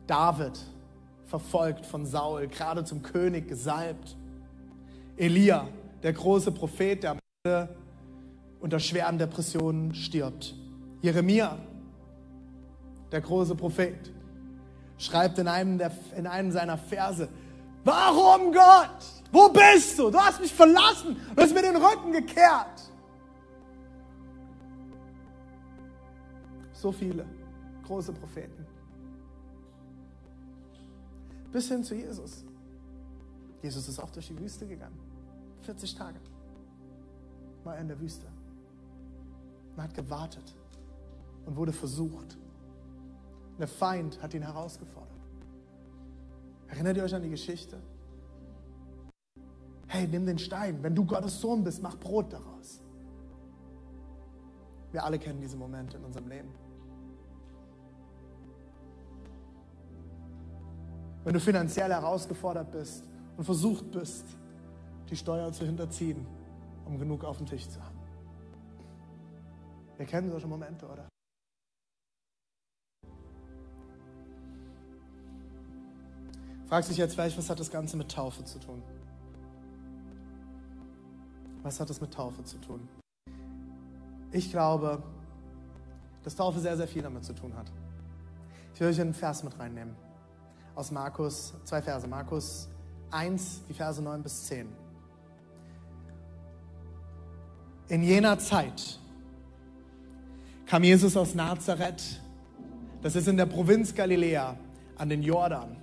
David, 0.05 0.59
verfolgt 1.25 1.85
von 1.85 2.05
Saul, 2.05 2.47
gerade 2.47 2.83
zum 2.83 3.01
König 3.01 3.47
gesalbt. 3.47 4.17
Elia, 5.15 5.67
der 6.03 6.13
große 6.13 6.51
Prophet, 6.51 7.03
der 7.03 7.17
unter 8.59 8.79
schweren 8.79 9.17
Depressionen 9.17 9.95
stirbt. 9.95 10.55
Jeremia, 11.01 11.57
der 13.11 13.21
große 13.21 13.55
Prophet, 13.55 14.11
schreibt 14.97 15.39
in 15.39 15.47
einem, 15.47 15.77
der, 15.77 15.91
in 16.17 16.27
einem 16.27 16.51
seiner 16.51 16.77
Verse, 16.77 17.29
Warum 17.83 18.51
Gott? 18.51 19.03
Wo 19.31 19.49
bist 19.49 19.97
du? 19.97 20.09
Du 20.09 20.19
hast 20.19 20.39
mich 20.39 20.53
verlassen. 20.53 21.15
Du 21.35 21.41
hast 21.41 21.53
mir 21.53 21.61
den 21.61 21.75
Rücken 21.75 22.11
gekehrt. 22.11 22.81
So 26.73 26.91
viele 26.91 27.25
große 27.85 28.13
Propheten. 28.13 28.65
Bis 31.51 31.67
hin 31.67 31.83
zu 31.83 31.95
Jesus. 31.95 32.43
Jesus 33.61 33.87
ist 33.87 33.99
auch 33.99 34.09
durch 34.11 34.27
die 34.27 34.39
Wüste 34.39 34.65
gegangen. 34.65 34.97
40 35.63 35.95
Tage 35.95 36.19
war 37.69 37.75
er 37.75 37.81
in 37.81 37.87
der 37.87 37.99
Wüste. 37.99 38.25
Man 39.75 39.87
hat 39.87 39.93
gewartet 39.93 40.55
und 41.45 41.55
wurde 41.55 41.71
versucht. 41.71 42.35
Der 43.59 43.67
Feind 43.67 44.19
hat 44.23 44.33
ihn 44.33 44.41
herausgefordert. 44.41 45.09
Erinnert 46.67 46.97
ihr 46.97 47.03
euch 47.03 47.13
an 47.13 47.21
die 47.21 47.29
Geschichte? 47.29 47.79
Hey, 49.85 50.07
nimm 50.07 50.25
den 50.25 50.39
Stein. 50.39 50.81
Wenn 50.81 50.95
du 50.95 51.05
Gottes 51.05 51.39
Sohn 51.39 51.63
bist, 51.63 51.83
mach 51.83 51.95
Brot 51.97 52.33
daraus. 52.33 52.81
Wir 54.91 55.03
alle 55.03 55.19
kennen 55.19 55.39
diese 55.39 55.55
Momente 55.55 55.97
in 55.97 56.05
unserem 56.05 56.27
Leben. 56.27 56.49
Wenn 61.23 61.33
du 61.33 61.39
finanziell 61.39 61.91
herausgefordert 61.91 62.71
bist 62.71 63.03
und 63.37 63.43
versucht 63.43 63.91
bist, 63.91 64.25
die 65.11 65.15
Steuer 65.15 65.51
zu 65.51 65.65
hinterziehen, 65.65 66.25
um 66.89 66.97
genug 66.97 67.23
auf 67.23 67.37
dem 67.37 67.45
Tisch 67.45 67.69
zu 67.69 67.81
haben. 67.81 67.97
Wir 69.97 70.05
kennen 70.05 70.29
solche 70.31 70.47
Momente, 70.47 70.87
oder? 70.87 71.07
Fragst 76.67 76.89
dich 76.89 76.97
jetzt 76.97 77.13
vielleicht, 77.13 77.37
was 77.37 77.49
hat 77.49 77.59
das 77.59 77.69
Ganze 77.69 77.95
mit 77.95 78.11
Taufe 78.11 78.43
zu 78.43 78.59
tun? 78.59 78.81
Was 81.61 81.79
hat 81.79 81.89
das 81.89 82.01
mit 82.01 82.13
Taufe 82.13 82.43
zu 82.43 82.57
tun? 82.59 82.87
Ich 84.31 84.51
glaube, 84.51 85.03
dass 86.23 86.35
Taufe 86.35 86.59
sehr, 86.59 86.77
sehr 86.77 86.87
viel 86.87 87.01
damit 87.01 87.23
zu 87.23 87.33
tun 87.33 87.55
hat. 87.55 87.71
Ich 88.73 88.79
will 88.79 88.87
euch 88.87 89.01
einen 89.01 89.13
Vers 89.13 89.43
mit 89.43 89.57
reinnehmen. 89.59 89.95
Aus 90.75 90.91
Markus, 90.91 91.53
zwei 91.65 91.81
Verse. 91.81 92.07
Markus 92.07 92.69
1, 93.11 93.65
die 93.67 93.73
Verse 93.73 94.01
9 94.01 94.23
bis 94.23 94.45
10. 94.45 94.88
In 97.89 98.03
jener 98.03 98.37
Zeit 98.37 98.99
kam 100.67 100.83
Jesus 100.83 101.17
aus 101.17 101.33
Nazareth, 101.33 102.21
das 103.01 103.15
ist 103.15 103.27
in 103.27 103.35
der 103.35 103.47
Provinz 103.47 103.95
Galiläa, 103.95 104.57
an 104.95 105.09
den 105.09 105.23
Jordan 105.23 105.75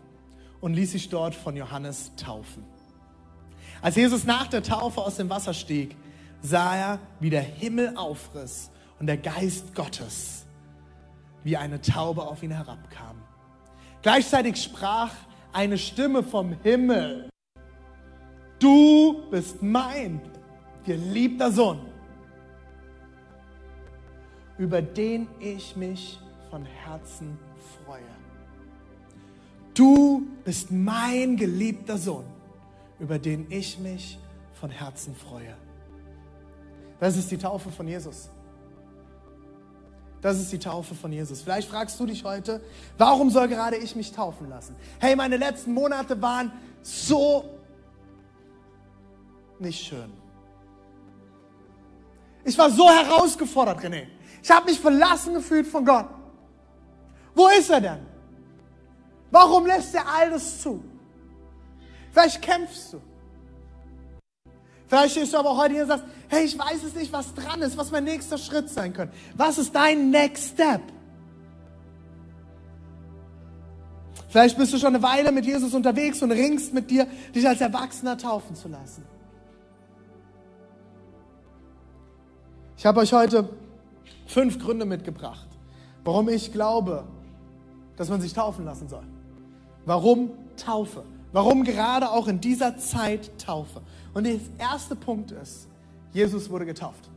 und 0.61 0.75
ließ 0.75 0.93
sich 0.93 1.09
dort 1.09 1.35
von 1.35 1.57
Johannes 1.57 2.13
taufen. 2.15 2.65
Als 3.83 3.97
Jesus 3.97 4.25
nach 4.25 4.47
der 4.47 4.63
Taufe 4.63 5.01
aus 5.01 5.17
dem 5.17 5.29
Wasser 5.29 5.53
stieg, 5.53 5.97
sah 6.43 6.77
er, 6.77 6.99
wie 7.19 7.31
der 7.31 7.43
Himmel 7.43 7.97
aufriss 7.97 8.71
und 9.01 9.09
der 9.09 9.17
Geist 9.17 9.75
Gottes 9.75 10.47
wie 11.43 11.57
eine 11.57 11.81
Taube 11.81 12.23
auf 12.23 12.43
ihn 12.43 12.51
herabkam. 12.51 13.17
Gleichzeitig 14.03 14.63
sprach 14.63 15.13
eine 15.53 15.79
Stimme 15.79 16.23
vom 16.23 16.57
Himmel, 16.63 17.29
du 18.61 19.29
bist 19.31 19.63
mein 19.63 20.21
geliebter 20.85 21.51
Sohn 21.51 21.96
über 24.59 24.83
den 24.83 25.29
ich 25.39 25.77
mich 25.77 26.21
von 26.51 26.65
Herzen 26.65 27.39
freue. 27.85 28.03
Du 29.75 30.27
bist 30.45 30.71
mein 30.71 31.37
geliebter 31.37 31.99
Sohn, 31.99 32.25
über 32.99 33.19
den 33.19 33.47
ich 33.51 33.79
mich 33.79 34.19
von 34.55 34.71
Herzen 34.71 35.15
freue. 35.15 35.55
Das 36.99 37.17
ist 37.17 37.31
die 37.31 37.37
Taufe 37.37 37.71
von 37.71 37.87
Jesus. 37.87 38.31
Das 40.23 40.41
ist 40.41 40.51
die 40.51 40.59
Taufe 40.59 40.95
von 40.95 41.13
Jesus. 41.13 41.43
Vielleicht 41.43 41.69
fragst 41.69 42.01
du 42.01 42.07
dich 42.07 42.25
heute, 42.25 42.63
warum 42.97 43.29
soll 43.31 43.49
gerade 43.49 43.77
ich 43.77 43.95
mich 43.95 44.13
taufen 44.13 44.49
lassen? 44.49 44.75
Hey, 44.99 45.15
meine 45.15 45.37
letzten 45.37 45.75
Monate 45.75 46.21
waren 46.23 46.51
so 46.83 47.45
nicht 49.59 49.85
schön. 49.85 50.11
Ich 52.45 52.57
war 52.57 52.71
so 52.71 52.89
herausgefordert, 52.89 53.81
René. 53.81 54.07
Ich 54.47 54.51
habe 54.53 54.67
mich 54.67 54.79
verlassen 54.79 55.35
gefühlt 55.35 55.67
von 55.67 55.85
Gott. 55.85 56.07
Wo 57.35 57.49
ist 57.49 57.69
er 57.69 57.81
denn? 57.81 57.99
Warum 59.29 59.67
lässt 59.67 59.93
er 59.93 60.07
alles 60.07 60.63
zu? 60.63 60.85
Vielleicht 62.13 62.41
kämpfst 62.41 62.93
du. 62.93 63.01
Vielleicht 64.87 65.17
stehst 65.17 65.35
du 65.35 65.39
aber 65.39 65.57
heute 65.57 65.75
hier 65.75 65.83
und 65.83 65.89
sagst, 65.89 66.05
hey, 66.29 66.45
ich 66.45 66.57
weiß 66.57 66.85
es 66.85 66.95
nicht, 66.95 67.13
was 67.13 67.35
dran 67.35 67.61
ist, 67.61 67.77
was 67.77 67.91
mein 67.91 68.05
nächster 68.05 68.39
Schritt 68.39 68.71
sein 68.71 68.93
könnte. 68.93 69.13
Was 69.35 69.59
ist 69.59 69.75
dein 69.75 70.11
Next 70.11 70.53
Step? 70.53 70.83
Vielleicht 74.29 74.57
bist 74.57 74.73
du 74.73 74.79
schon 74.79 74.95
eine 74.95 75.03
Weile 75.03 75.33
mit 75.33 75.45
Jesus 75.45 75.75
unterwegs 75.75 76.23
und 76.23 76.31
ringst 76.31 76.73
mit 76.73 76.89
dir, 76.89 77.09
dich 77.35 77.49
als 77.49 77.61
Erwachsener 77.61 78.17
taufen 78.17 78.55
zu 78.55 78.69
lassen. 78.69 79.05
Ich 82.77 82.87
habe 82.87 83.01
euch 83.01 83.13
heute 83.13 83.66
fünf 84.27 84.59
Gründe 84.59 84.85
mitgebracht, 84.85 85.49
warum 86.05 86.29
ich 86.29 86.53
glaube, 86.53 87.05
dass 87.97 88.09
man 88.09 88.21
sich 88.21 88.33
taufen 88.33 88.65
lassen 88.65 88.89
soll. 88.89 89.05
Warum 89.85 90.31
Taufe? 90.57 91.05
Warum 91.33 91.65
gerade 91.65 92.11
auch 92.11 92.29
in 92.29 92.41
dieser 92.41 92.77
Zeit 92.79 93.39
Taufe? 93.39 93.83
Und 94.15 94.25
der 94.25 94.39
erste 94.59 94.97
Punkt 94.97 95.31
ist, 95.31 95.69
Jesus 96.13 96.51
wurde 96.51 96.67
getauft. 96.67 97.11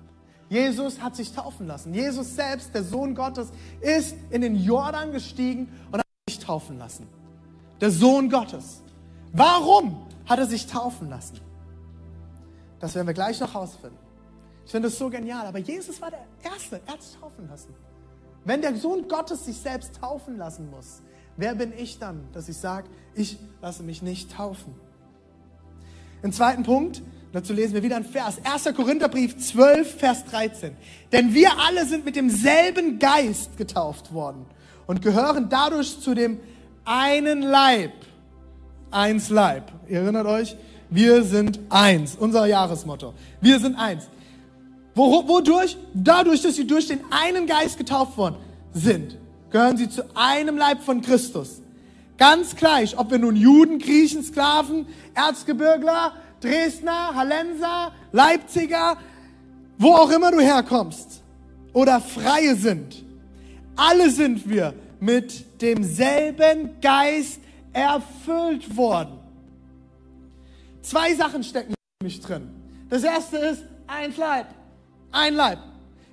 Jesus 0.49 0.99
hat 0.99 1.15
sich 1.15 1.31
taufen 1.31 1.67
lassen. 1.67 1.93
Jesus 1.93 2.35
selbst, 2.35 2.73
der 2.73 2.83
Sohn 2.83 3.13
Gottes, 3.13 3.49
ist 3.81 4.15
in 4.31 4.41
den 4.41 4.55
Jordan 4.55 5.11
gestiegen 5.11 5.69
und 5.91 5.99
hat 5.99 6.05
sich 6.27 6.39
taufen 6.39 6.79
lassen. 6.79 7.07
Der 7.79 7.91
Sohn 7.91 8.29
Gottes. 8.29 8.81
Warum 9.31 10.05
hat 10.25 10.39
er 10.39 10.47
sich 10.47 10.65
taufen 10.65 11.09
lassen? 11.09 11.39
Das 12.79 12.95
werden 12.95 13.07
wir 13.07 13.13
gleich 13.13 13.39
noch 13.39 13.53
herausfinden. 13.53 13.97
Ich 14.69 14.71
finde 14.71 14.87
das 14.87 14.99
so 14.99 15.09
genial. 15.09 15.47
Aber 15.47 15.57
Jesus 15.57 15.99
war 15.99 16.11
der 16.11 16.23
Erste. 16.43 16.79
Er 16.85 16.93
hat 16.93 17.01
sich 17.01 17.15
taufen 17.19 17.49
lassen. 17.49 17.73
Wenn 18.45 18.61
der 18.61 18.75
Sohn 18.75 19.07
Gottes 19.07 19.45
sich 19.45 19.57
selbst 19.57 19.95
taufen 19.99 20.37
lassen 20.37 20.69
muss, 20.69 21.01
wer 21.37 21.55
bin 21.55 21.73
ich 21.75 21.97
dann, 21.97 22.27
dass 22.33 22.47
ich 22.47 22.57
sage, 22.57 22.87
ich 23.15 23.39
lasse 23.63 23.81
mich 23.81 24.03
nicht 24.03 24.31
taufen? 24.31 24.75
Im 26.21 26.31
zweiten 26.31 26.61
Punkt, 26.61 27.01
dazu 27.33 27.51
lesen 27.51 27.73
wir 27.73 27.81
wieder 27.81 27.95
ein 27.95 28.05
Vers. 28.05 28.41
1. 28.43 28.75
Korintherbrief 28.75 29.39
12, 29.39 29.95
Vers 29.95 30.25
13. 30.25 30.77
Denn 31.11 31.33
wir 31.33 31.49
alle 31.67 31.87
sind 31.87 32.05
mit 32.05 32.15
demselben 32.15 32.99
Geist 32.99 33.57
getauft 33.57 34.13
worden 34.13 34.45
und 34.85 35.01
gehören 35.01 35.49
dadurch 35.49 35.99
zu 35.99 36.13
dem 36.13 36.39
einen 36.85 37.41
Leib. 37.41 37.93
Eins 38.91 39.29
Leib. 39.29 39.71
Ihr 39.87 40.01
erinnert 40.01 40.27
euch? 40.27 40.55
Wir 40.91 41.23
sind 41.23 41.59
eins. 41.71 42.15
Unser 42.15 42.45
Jahresmotto. 42.45 43.15
Wir 43.41 43.59
sind 43.59 43.75
eins. 43.75 44.07
Wodurch? 44.99 45.77
Dadurch, 45.93 46.41
dass 46.41 46.55
sie 46.55 46.67
durch 46.67 46.87
den 46.87 46.99
einen 47.09 47.47
Geist 47.47 47.77
getauft 47.77 48.17
worden 48.17 48.35
sind, 48.73 49.17
gehören 49.49 49.77
sie 49.77 49.89
zu 49.89 50.03
einem 50.15 50.57
Leib 50.57 50.81
von 50.81 51.01
Christus. 51.01 51.61
Ganz 52.17 52.55
gleich, 52.55 52.97
ob 52.97 53.11
wir 53.11 53.17
nun 53.17 53.35
Juden, 53.35 53.79
Griechen, 53.79 54.23
Sklaven, 54.23 54.87
Erzgebirgler, 55.13 56.13
Dresdner, 56.41 57.15
Hallenser, 57.15 57.93
Leipziger, 58.11 58.97
wo 59.77 59.93
auch 59.93 60.11
immer 60.11 60.31
du 60.31 60.41
herkommst 60.41 61.21
oder 61.71 62.01
Freie 62.01 62.55
sind. 62.55 63.05
Alle 63.75 64.09
sind 64.09 64.49
wir 64.49 64.73
mit 64.99 65.61
demselben 65.61 66.81
Geist 66.81 67.39
erfüllt 67.71 68.75
worden. 68.75 69.19
Zwei 70.81 71.13
Sachen 71.15 71.43
stecken 71.43 71.73
nämlich 72.01 72.19
drin. 72.19 72.49
Das 72.89 73.03
erste 73.03 73.37
ist 73.37 73.63
eins 73.87 74.17
Leib. 74.17 74.47
Ein 75.11 75.35
Leib. 75.35 75.59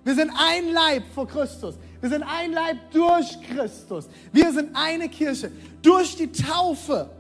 Wir 0.05 0.15
sind 0.15 0.31
ein 0.31 0.73
Leib 0.73 1.03
vor 1.15 1.27
Christus. 1.27 1.75
Wir 2.01 2.11
sind 2.11 2.23
ein 2.23 2.53
Leib 2.53 2.77
durch 2.93 3.41
Christus. 3.43 4.09
Wir 4.33 4.53
sind 4.53 4.71
eine 4.75 5.09
Kirche. 5.09 5.51
Durch 5.83 6.17
die 6.17 6.31
Taufe 6.31 7.11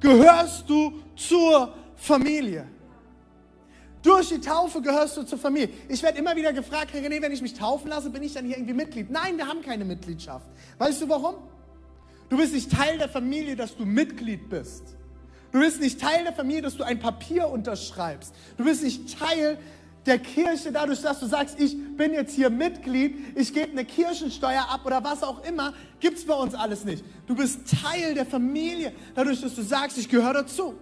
gehörst 0.00 0.68
du 0.68 1.00
zur 1.14 1.74
Familie. 1.96 2.66
Durch 4.02 4.30
die 4.30 4.40
Taufe 4.40 4.82
gehörst 4.82 5.16
du 5.16 5.22
zur 5.22 5.38
Familie. 5.38 5.68
Ich 5.88 6.02
werde 6.02 6.18
immer 6.18 6.34
wieder 6.34 6.52
gefragt, 6.52 6.92
Herr 6.92 7.02
René, 7.02 7.22
wenn 7.22 7.30
ich 7.30 7.40
mich 7.40 7.54
taufen 7.54 7.88
lasse, 7.88 8.10
bin 8.10 8.22
ich 8.22 8.34
dann 8.34 8.46
hier 8.46 8.56
irgendwie 8.56 8.74
Mitglied? 8.74 9.10
Nein, 9.10 9.36
wir 9.36 9.46
haben 9.46 9.62
keine 9.62 9.84
Mitgliedschaft. 9.84 10.46
Weißt 10.78 11.02
du 11.02 11.08
warum? 11.08 11.36
Du 12.28 12.36
bist 12.36 12.52
nicht 12.52 12.72
Teil 12.72 12.98
der 12.98 13.08
Familie, 13.08 13.54
dass 13.54 13.76
du 13.76 13.84
Mitglied 13.84 14.48
bist. 14.48 14.96
Du 15.52 15.60
bist 15.60 15.80
nicht 15.80 16.00
Teil 16.00 16.24
der 16.24 16.32
Familie, 16.32 16.62
dass 16.62 16.76
du 16.76 16.82
ein 16.82 16.98
Papier 16.98 17.48
unterschreibst. 17.48 18.34
Du 18.56 18.64
bist 18.64 18.82
nicht 18.82 19.18
Teil 19.18 19.58
der 20.06 20.18
Kirche, 20.18 20.72
dadurch, 20.72 21.00
dass 21.00 21.20
du 21.20 21.26
sagst, 21.26 21.60
ich 21.60 21.76
bin 21.96 22.12
jetzt 22.12 22.34
hier 22.34 22.50
Mitglied, 22.50 23.36
ich 23.36 23.52
gebe 23.54 23.70
eine 23.70 23.84
Kirchensteuer 23.84 24.66
ab 24.68 24.80
oder 24.84 25.02
was 25.04 25.22
auch 25.22 25.44
immer, 25.44 25.72
gibt 26.00 26.18
es 26.18 26.26
bei 26.26 26.34
uns 26.34 26.54
alles 26.54 26.84
nicht. 26.84 27.04
Du 27.26 27.36
bist 27.36 27.60
Teil 27.82 28.14
der 28.14 28.26
Familie, 28.26 28.92
dadurch, 29.14 29.40
dass 29.40 29.54
du 29.54 29.62
sagst, 29.62 29.98
ich 29.98 30.08
gehöre 30.08 30.34
dazu. 30.34 30.74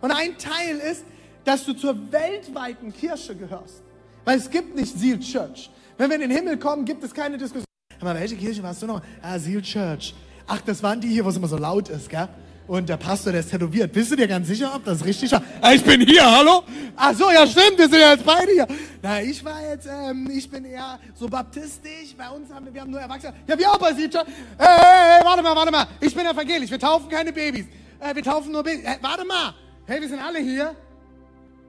Und 0.00 0.10
ein 0.10 0.36
Teil 0.36 0.78
ist, 0.78 1.04
dass 1.44 1.64
du 1.64 1.72
zur 1.72 2.12
weltweiten 2.12 2.92
Kirche 2.92 3.34
gehörst. 3.34 3.82
Weil 4.24 4.38
es 4.38 4.50
gibt 4.50 4.76
nicht 4.76 4.98
Seal 4.98 5.18
Church. 5.18 5.70
Wenn 5.96 6.10
wir 6.10 6.16
in 6.16 6.22
den 6.22 6.30
Himmel 6.30 6.58
kommen, 6.58 6.84
gibt 6.84 7.02
es 7.02 7.14
keine 7.14 7.38
Diskussion. 7.38 7.64
Aber 8.00 8.14
welche 8.14 8.36
Kirche 8.36 8.62
warst 8.62 8.82
du 8.82 8.86
noch? 8.86 9.00
Ah, 9.22 9.38
Seal 9.38 9.62
Church. 9.62 10.14
Ach, 10.46 10.60
das 10.60 10.82
waren 10.82 11.00
die 11.00 11.08
hier, 11.08 11.24
wo 11.24 11.30
es 11.30 11.36
immer 11.36 11.48
so 11.48 11.56
laut 11.56 11.88
ist, 11.88 12.10
gell? 12.10 12.28
Und 12.68 12.86
der 12.90 12.98
Pastor, 12.98 13.32
der 13.32 13.40
ist 13.40 13.50
tätowiert. 13.50 13.90
Bist 13.92 14.12
du 14.12 14.16
dir 14.16 14.28
ganz 14.28 14.46
sicher, 14.46 14.74
ob 14.74 14.84
das 14.84 15.02
richtig 15.02 15.32
war? 15.32 15.42
Ah, 15.62 15.72
ich 15.72 15.82
bin 15.82 16.02
hier, 16.02 16.24
hallo? 16.24 16.62
Ach 16.94 17.14
so, 17.14 17.30
ja 17.30 17.46
stimmt, 17.46 17.78
wir 17.78 17.88
sind 17.88 17.98
ja 17.98 18.12
jetzt 18.12 18.26
beide 18.26 18.52
hier. 18.52 18.66
Na, 19.00 19.22
ich 19.22 19.42
war 19.42 19.62
jetzt, 19.62 19.88
ähm, 19.90 20.28
ich 20.30 20.50
bin 20.50 20.66
eher 20.66 21.00
so 21.14 21.28
baptistisch. 21.28 22.14
Bei 22.14 22.28
uns 22.28 22.52
haben 22.52 22.66
wir, 22.66 22.74
wir 22.74 22.82
haben 22.82 22.90
nur 22.90 23.00
Erwachsene. 23.00 23.32
Ja, 23.46 23.58
wir 23.58 23.70
auch 23.70 23.78
bei 23.78 23.94
Sieger. 23.94 24.22
Hey, 24.58 24.66
hey, 24.66 25.16
hey, 25.16 25.24
warte 25.24 25.42
mal, 25.42 25.56
warte 25.56 25.72
mal. 25.72 25.86
Ich 25.98 26.14
bin 26.14 26.26
evangelisch. 26.26 26.70
Wir 26.70 26.78
taufen 26.78 27.08
keine 27.08 27.32
Babys. 27.32 27.64
Äh, 28.00 28.14
wir 28.14 28.22
taufen 28.22 28.52
nur 28.52 28.62
Babys. 28.62 28.84
Äh, 28.84 28.98
warte 29.00 29.24
mal. 29.24 29.54
Hey, 29.86 30.02
wir 30.02 30.08
sind 30.08 30.20
alle 30.20 30.38
hier. 30.38 30.76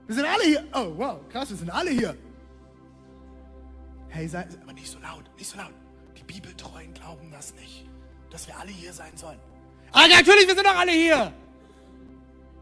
Wir 0.05 0.15
sind 0.15 0.25
alle 0.25 0.43
hier. 0.43 0.65
Oh, 0.73 0.91
wow, 0.97 1.19
krass, 1.29 1.49
wir 1.49 1.55
sind 1.57 1.69
alle 1.69 1.91
hier. 1.91 2.13
Hey, 4.09 4.27
sei, 4.27 4.45
aber 4.63 4.73
nicht 4.73 4.91
so 4.91 4.99
laut, 4.99 5.23
nicht 5.37 5.49
so 5.49 5.57
laut. 5.57 5.71
Die 6.17 6.23
Bibeltreuen 6.23 6.93
glauben 6.93 7.31
das 7.31 7.53
nicht, 7.53 7.85
dass 8.31 8.47
wir 8.47 8.57
alle 8.59 8.71
hier 8.71 8.91
sein 8.91 9.15
sollen. 9.15 9.39
Ah, 9.91 10.07
natürlich, 10.07 10.47
wir 10.47 10.55
sind 10.55 10.65
doch 10.65 10.75
alle 10.75 10.91
hier. 10.91 11.33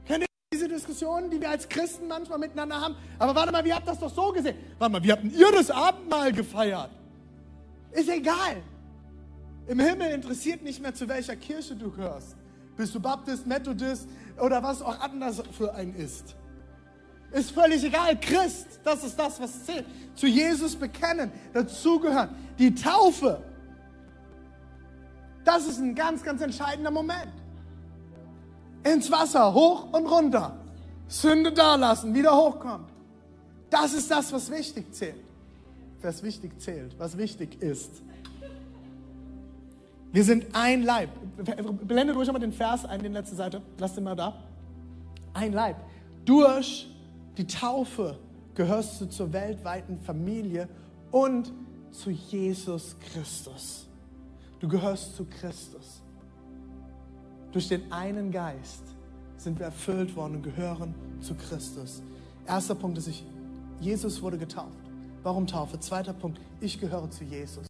Kennt 0.06 0.22
ihr 0.22 0.28
diese 0.54 0.68
Diskussionen, 0.68 1.30
die 1.30 1.42
wir 1.42 1.50
als 1.50 1.68
Christen 1.68 2.08
manchmal 2.08 2.40
miteinander 2.40 2.80
haben? 2.80 2.96
Aber 3.20 3.36
warte 3.36 3.52
mal, 3.52 3.64
wie 3.66 3.74
habt 3.74 3.88
das 3.88 4.00
doch 4.00 4.14
so 4.14 4.32
gesehen? 4.32 4.56
Warte 4.78 4.94
mal, 4.94 5.04
wie 5.04 5.12
habt 5.12 5.24
ihr 5.24 5.52
das 5.52 5.70
Abendmahl 5.70 6.32
gefeiert? 6.32 6.92
Ist 7.92 8.10
egal. 8.10 8.62
Im 9.68 9.80
Himmel 9.80 10.12
interessiert 10.12 10.64
nicht 10.64 10.82
mehr, 10.82 10.94
zu 10.94 11.10
welcher 11.10 11.36
Kirche 11.36 11.76
du 11.76 11.92
gehörst. 11.92 12.36
Bist 12.78 12.96
du 12.96 13.00
Baptist, 13.00 13.46
Methodist 13.46 14.08
oder 14.40 14.64
was 14.64 14.82
auch 14.82 15.00
anders 15.00 15.42
für 15.52 15.74
ein 15.74 15.94
ist. 15.96 16.36
Ist 17.32 17.52
völlig 17.52 17.84
egal. 17.84 18.18
Christ, 18.20 18.80
das 18.84 19.04
ist 19.04 19.20
das, 19.20 19.42
was 19.42 19.66
zählt. 19.66 19.86
Zu 20.16 20.28
Jesus 20.28 20.76
bekennen, 20.76 21.32
dazugehören. 21.54 22.30
Die 22.58 22.74
Taufe 22.74 23.44
das 25.48 25.66
ist 25.66 25.80
ein 25.80 25.96
ganz, 25.96 26.24
ganz 26.24 26.42
entscheidender 26.42 26.92
Moment. 26.92 27.32
Ins 28.84 29.10
Wasser, 29.10 29.54
hoch 29.54 29.94
und 29.94 30.06
runter. 30.06 30.58
Sünde 31.08 31.54
da 31.54 31.76
lassen, 31.76 32.14
wieder 32.14 32.36
hochkommen. 32.36 32.86
Das 33.70 33.94
ist 33.94 34.12
das, 34.12 34.32
was 34.34 34.52
wichtig 34.52 34.94
zählt. 34.94 35.24
Was 36.02 36.22
wichtig 36.22 36.60
zählt, 36.60 37.00
was 37.00 37.18
wichtig 37.18 37.62
ist. 37.62 38.04
Wir 40.12 40.24
sind 40.24 40.48
ein 40.54 40.84
Leib. 40.84 41.10
Blendet 41.88 42.16
ruhig 42.16 42.32
mal 42.32 42.40
den 42.40 42.54
Vers 42.54 42.86
ein, 42.86 43.02
die 43.02 43.08
letzte 43.08 43.36
Seite. 43.36 43.62
Lasst 43.78 43.98
ihn 43.98 44.04
mal 44.04 44.16
da. 44.16 44.44
Ein 45.34 45.54
Leib. 45.54 45.78
Durch 46.26 46.88
die 47.38 47.48
Taufe 47.48 48.18
gehörst 48.54 49.00
du 49.00 49.06
zur 49.06 49.32
weltweiten 49.32 50.00
Familie 50.02 50.68
und 51.12 51.54
zu 51.92 52.10
Jesus 52.10 52.96
Christus. 53.00 53.87
Du 54.60 54.68
gehörst 54.68 55.16
zu 55.16 55.26
Christus. 55.26 56.02
Durch 57.52 57.68
den 57.68 57.92
einen 57.92 58.32
Geist 58.32 58.84
sind 59.38 59.60
wir 59.60 59.68
erfüllt 59.68 60.16
worden 60.16 60.38
und 60.38 60.44
gehören 60.44 60.96
zu 61.22 61.36
Christus. 61.36 62.02
Erster 62.46 62.76
Punkt 62.76 62.98
ist, 62.98 63.08
ich, 63.08 63.26
Jesus 63.80 64.22
wurde 64.22 64.38
getauft. 64.38 64.80
Warum 65.24 65.46
Taufe? 65.46 65.80
Zweiter 65.80 66.14
Punkt, 66.14 66.40
ich 66.60 66.80
gehöre 66.80 67.10
zu 67.10 67.24
Jesus. 67.24 67.68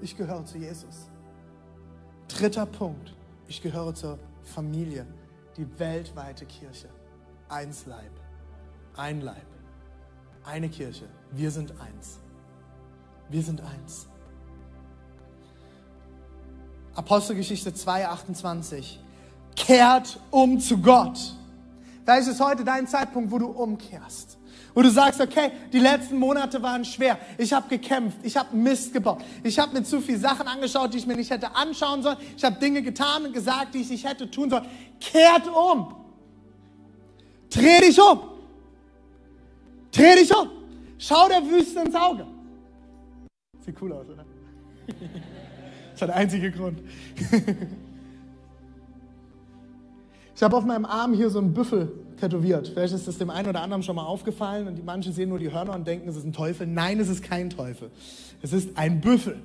Ich 0.00 0.16
gehöre 0.16 0.44
zu 0.44 0.58
Jesus. 0.58 1.08
Dritter 2.28 2.66
Punkt, 2.66 3.14
ich 3.48 3.62
gehöre 3.62 3.94
zur 3.94 4.18
Familie, 4.42 5.06
die 5.56 5.66
weltweite 5.78 6.46
Kirche. 6.46 6.88
Eins 7.48 7.86
Leib, 7.86 8.12
ein 8.96 9.20
Leib, 9.20 9.46
eine 10.44 10.68
Kirche. 10.68 11.08
Wir 11.32 11.50
sind 11.50 11.72
eins. 11.80 12.20
Wir 13.28 13.42
sind 13.42 13.60
eins. 13.60 14.08
Apostelgeschichte 16.96 17.74
2, 17.74 18.08
28. 18.08 18.98
Kehrt 19.54 20.18
um 20.30 20.58
zu 20.58 20.78
Gott. 20.78 21.18
Vielleicht 22.04 22.28
ist 22.28 22.40
heute 22.40 22.64
dein 22.64 22.86
Zeitpunkt, 22.86 23.30
wo 23.30 23.38
du 23.38 23.46
umkehrst. 23.46 24.38
Wo 24.74 24.82
du 24.82 24.90
sagst, 24.90 25.20
okay, 25.20 25.50
die 25.72 25.78
letzten 25.78 26.18
Monate 26.18 26.62
waren 26.62 26.84
schwer. 26.84 27.18
Ich 27.38 27.52
habe 27.52 27.68
gekämpft, 27.68 28.18
ich 28.22 28.36
habe 28.36 28.56
Mist 28.56 28.92
gebaut. 28.92 29.22
Ich 29.42 29.58
habe 29.58 29.74
mir 29.74 29.84
zu 29.84 30.00
viele 30.00 30.18
Sachen 30.18 30.46
angeschaut, 30.46 30.92
die 30.92 30.98
ich 30.98 31.06
mir 31.06 31.16
nicht 31.16 31.30
hätte 31.30 31.54
anschauen 31.54 32.02
sollen. 32.02 32.18
Ich 32.36 32.44
habe 32.44 32.58
Dinge 32.58 32.82
getan 32.82 33.26
und 33.26 33.32
gesagt, 33.32 33.74
die 33.74 33.80
ich 33.80 33.90
nicht 33.90 34.06
hätte 34.06 34.30
tun 34.30 34.50
sollen. 34.50 34.66
Kehrt 35.00 35.48
um. 35.48 35.94
Dreh 37.50 37.80
dich 37.80 38.00
um. 38.00 38.20
Dreh 39.92 40.14
dich 40.14 40.34
um. 40.34 40.50
Schau 40.98 41.28
der 41.28 41.44
Wüste 41.44 41.80
ins 41.80 41.94
Auge. 41.94 42.26
Sieht 43.64 43.80
cool 43.80 43.92
aus, 43.92 44.06
oder? 44.08 44.24
Das 45.96 46.02
ist 46.02 46.08
der 46.08 46.16
einzige 46.16 46.50
Grund. 46.50 46.78
Ich 50.34 50.42
habe 50.42 50.54
auf 50.54 50.66
meinem 50.66 50.84
Arm 50.84 51.14
hier 51.14 51.30
so 51.30 51.38
einen 51.38 51.54
Büffel 51.54 51.90
tätowiert. 52.20 52.68
Vielleicht 52.68 52.92
ist 52.92 53.08
das 53.08 53.16
dem 53.16 53.30
einen 53.30 53.48
oder 53.48 53.62
anderen 53.62 53.82
schon 53.82 53.96
mal 53.96 54.04
aufgefallen 54.04 54.68
und 54.68 54.76
die 54.76 54.82
manche 54.82 55.10
sehen 55.10 55.30
nur 55.30 55.38
die 55.38 55.50
Hörner 55.50 55.74
und 55.74 55.86
denken, 55.86 56.06
es 56.10 56.16
ist 56.16 56.26
ein 56.26 56.34
Teufel. 56.34 56.66
Nein, 56.66 57.00
es 57.00 57.08
ist 57.08 57.22
kein 57.22 57.48
Teufel. 57.48 57.90
Es 58.42 58.52
ist 58.52 58.76
ein 58.76 59.00
Büffel. 59.00 59.38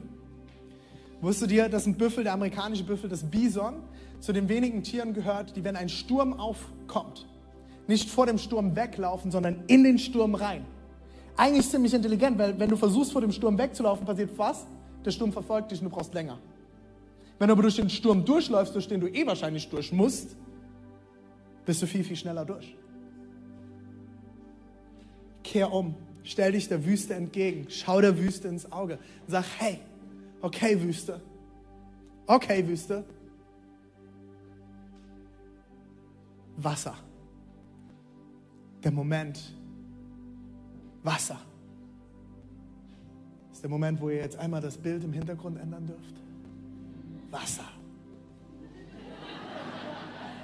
Wusstest 1.22 1.44
du 1.44 1.56
dir, 1.56 1.70
dass 1.70 1.86
ein 1.86 1.96
Büffel, 1.96 2.26
der 2.26 2.34
amerikanische 2.34 2.84
Büffel, 2.84 3.10
das 3.10 3.24
Bison, 3.24 3.76
zu 4.20 4.34
den 4.34 4.50
wenigen 4.50 4.84
Tieren 4.84 5.14
gehört, 5.14 5.56
die, 5.56 5.64
wenn 5.64 5.78
ein 5.78 5.88
Sturm 5.88 6.34
aufkommt, 6.34 7.26
nicht 7.88 8.10
vor 8.10 8.26
dem 8.26 8.38
Sturm 8.38 8.76
weglaufen, 8.76 9.32
sondern 9.32 9.64
in 9.68 9.86
den 9.86 9.98
Sturm 9.98 10.36
rein. 10.36 10.66
Eigentlich 11.38 11.70
ziemlich 11.70 11.94
intelligent, 11.94 12.38
weil 12.38 12.60
wenn 12.60 12.70
du 12.70 12.76
versuchst, 12.76 13.14
vor 13.14 13.22
dem 13.22 13.32
Sturm 13.32 13.58
wegzulaufen, 13.58 14.06
passiert 14.06 14.32
was? 14.36 14.68
Der 15.06 15.12
Sturm 15.12 15.32
verfolgt 15.32 15.72
dich 15.72 15.82
und 15.82 15.90
du 15.90 15.96
brauchst 15.96 16.14
länger. 16.14 16.38
Wenn 17.40 17.48
du 17.48 17.54
aber 17.54 17.64
durch 17.64 17.76
den 17.76 17.90
Sturm 17.90 18.24
durchläufst, 18.24 18.76
durch 18.76 18.88
den 18.88 19.02
du 19.02 19.08
eh 19.08 19.26
wahrscheinlich 19.26 19.68
durch 19.70 19.92
musst, 19.92 20.36
bist 21.66 21.82
du 21.82 21.88
viel, 21.88 22.04
viel 22.04 22.16
schneller 22.16 22.46
durch. 22.46 22.76
Kehr 25.44 25.72
um, 25.74 25.96
stell 26.24 26.52
dich 26.52 26.68
der 26.68 26.86
Wüste 26.86 27.16
entgegen, 27.16 27.66
schau 27.70 28.00
der 28.00 28.18
Wüste 28.18 28.48
ins 28.48 28.72
Auge 28.72 29.00
sag, 29.28 29.46
hey, 29.58 29.80
okay 30.42 30.80
Wüste, 30.82 31.20
okay 32.28 32.68
Wüste, 32.68 33.04
Wasser. 36.58 36.96
Der 38.84 38.92
Moment, 38.92 39.56
Wasser 41.04 41.40
ist 43.62 43.66
der 43.66 43.70
Moment, 43.70 44.02
wo 44.02 44.10
ihr 44.10 44.16
jetzt 44.16 44.40
einmal 44.40 44.60
das 44.60 44.76
Bild 44.76 45.04
im 45.04 45.14
Hintergrund 45.14 45.60
ändern 45.60 45.86
dürft. 45.86 46.16
Wasser. 47.30 47.66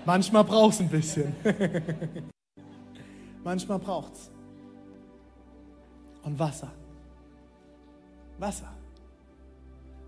Manchmal 0.06 0.44
braucht 0.44 0.76
es 0.76 0.82
ein 0.82 0.88
bisschen. 0.90 1.36
Manchmal 3.44 3.80
braucht 3.80 4.14
es. 4.14 4.30
Und 6.22 6.38
Wasser. 6.38 6.72
Wasser. 8.38 8.72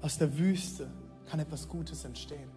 Aus 0.03 0.15
der 0.19 0.37
Wüste 0.37 0.87
kann 1.31 1.39
etwas 1.39 1.67
Gutes 1.67 2.05
entstehen. 2.05 2.51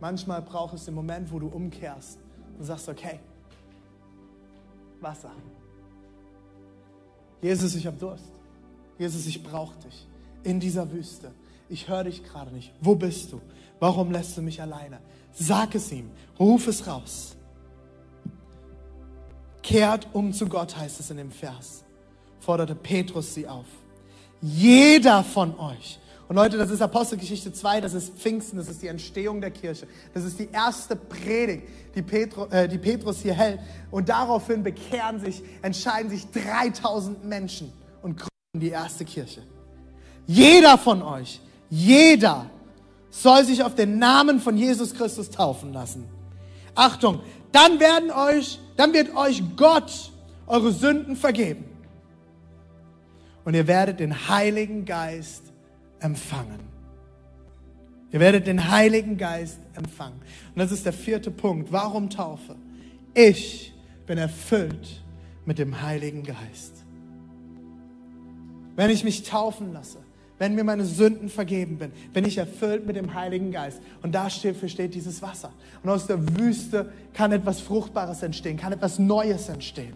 Manchmal 0.00 0.42
braucht 0.42 0.74
es 0.74 0.84
den 0.84 0.92
Moment, 0.92 1.32
wo 1.32 1.38
du 1.38 1.48
umkehrst 1.48 2.18
und 2.58 2.64
sagst, 2.64 2.90
okay, 2.90 3.20
Wasser. 5.00 5.32
Jesus, 7.42 7.74
ich 7.74 7.86
habe 7.86 7.96
Durst. 7.96 8.24
Jesus, 8.98 9.26
ich 9.26 9.42
brauche 9.42 9.76
dich 9.78 10.06
in 10.42 10.60
dieser 10.60 10.90
Wüste. 10.92 11.32
Ich 11.68 11.88
höre 11.88 12.04
dich 12.04 12.22
gerade 12.24 12.52
nicht. 12.52 12.72
Wo 12.80 12.94
bist 12.94 13.32
du? 13.32 13.40
Warum 13.78 14.10
lässt 14.10 14.36
du 14.36 14.42
mich 14.42 14.60
alleine? 14.60 14.98
Sag 15.32 15.74
es 15.74 15.90
ihm. 15.92 16.10
Ruf 16.38 16.66
es 16.66 16.86
raus. 16.86 17.36
Kehrt 19.62 20.08
um 20.12 20.32
zu 20.32 20.46
Gott, 20.46 20.76
heißt 20.76 21.00
es 21.00 21.10
in 21.10 21.18
dem 21.18 21.30
Vers. 21.30 21.84
Forderte 22.40 22.74
Petrus 22.74 23.34
sie 23.34 23.46
auf. 23.46 23.66
Jeder 24.42 25.22
von 25.22 25.58
euch 25.58 25.98
und 26.30 26.36
Leute, 26.36 26.56
das 26.56 26.70
ist 26.70 26.80
Apostelgeschichte 26.80 27.52
2, 27.52 27.80
das 27.80 27.92
ist 27.92 28.16
Pfingsten, 28.16 28.56
das 28.56 28.68
ist 28.68 28.80
die 28.80 28.86
Entstehung 28.86 29.40
der 29.40 29.50
Kirche. 29.50 29.88
Das 30.14 30.22
ist 30.22 30.38
die 30.38 30.48
erste 30.52 30.94
Predigt, 30.94 31.66
die, 31.96 32.02
Petru, 32.02 32.44
äh, 32.52 32.68
die 32.68 32.78
Petrus 32.78 33.18
hier 33.18 33.34
hält. 33.34 33.58
Und 33.90 34.08
daraufhin 34.08 34.62
bekehren 34.62 35.18
sich, 35.18 35.42
entscheiden 35.60 36.08
sich 36.08 36.30
3000 36.30 37.24
Menschen 37.24 37.72
und 38.00 38.16
gründen 38.16 38.60
die 38.60 38.68
erste 38.68 39.04
Kirche. 39.04 39.42
Jeder 40.28 40.78
von 40.78 41.02
euch, 41.02 41.40
jeder 41.68 42.48
soll 43.10 43.44
sich 43.44 43.64
auf 43.64 43.74
den 43.74 43.98
Namen 43.98 44.38
von 44.38 44.56
Jesus 44.56 44.94
Christus 44.94 45.30
taufen 45.30 45.72
lassen. 45.72 46.04
Achtung, 46.76 47.22
dann 47.50 47.80
werden 47.80 48.12
euch, 48.12 48.60
dann 48.76 48.92
wird 48.92 49.16
euch 49.16 49.42
Gott 49.56 50.12
eure 50.46 50.70
Sünden 50.70 51.16
vergeben. 51.16 51.64
Und 53.44 53.54
ihr 53.54 53.66
werdet 53.66 53.98
den 53.98 54.28
Heiligen 54.28 54.84
Geist 54.84 55.49
empfangen. 56.00 56.60
Ihr 58.12 58.20
werdet 58.20 58.46
den 58.46 58.70
Heiligen 58.70 59.16
Geist 59.16 59.60
empfangen. 59.74 60.20
Und 60.54 60.58
das 60.58 60.72
ist 60.72 60.84
der 60.84 60.92
vierte 60.92 61.30
Punkt. 61.30 61.70
Warum 61.70 62.10
Taufe? 62.10 62.56
Ich 63.14 63.72
bin 64.06 64.18
erfüllt 64.18 65.02
mit 65.44 65.58
dem 65.58 65.80
Heiligen 65.80 66.24
Geist. 66.24 66.84
Wenn 68.74 68.90
ich 68.90 69.04
mich 69.04 69.22
taufen 69.22 69.72
lasse, 69.72 69.98
wenn 70.38 70.54
mir 70.54 70.64
meine 70.64 70.86
Sünden 70.86 71.28
vergeben 71.28 71.76
bin, 71.76 71.92
bin 72.14 72.24
ich 72.24 72.38
erfüllt 72.38 72.86
mit 72.86 72.96
dem 72.96 73.14
Heiligen 73.14 73.52
Geist. 73.52 73.80
Und 74.02 74.14
dafür 74.14 74.68
steht 74.68 74.94
dieses 74.94 75.20
Wasser. 75.20 75.52
Und 75.82 75.90
aus 75.90 76.06
der 76.06 76.38
Wüste 76.38 76.90
kann 77.12 77.30
etwas 77.30 77.60
Fruchtbares 77.60 78.22
entstehen, 78.22 78.56
kann 78.56 78.72
etwas 78.72 78.98
Neues 78.98 79.50
entstehen. 79.50 79.92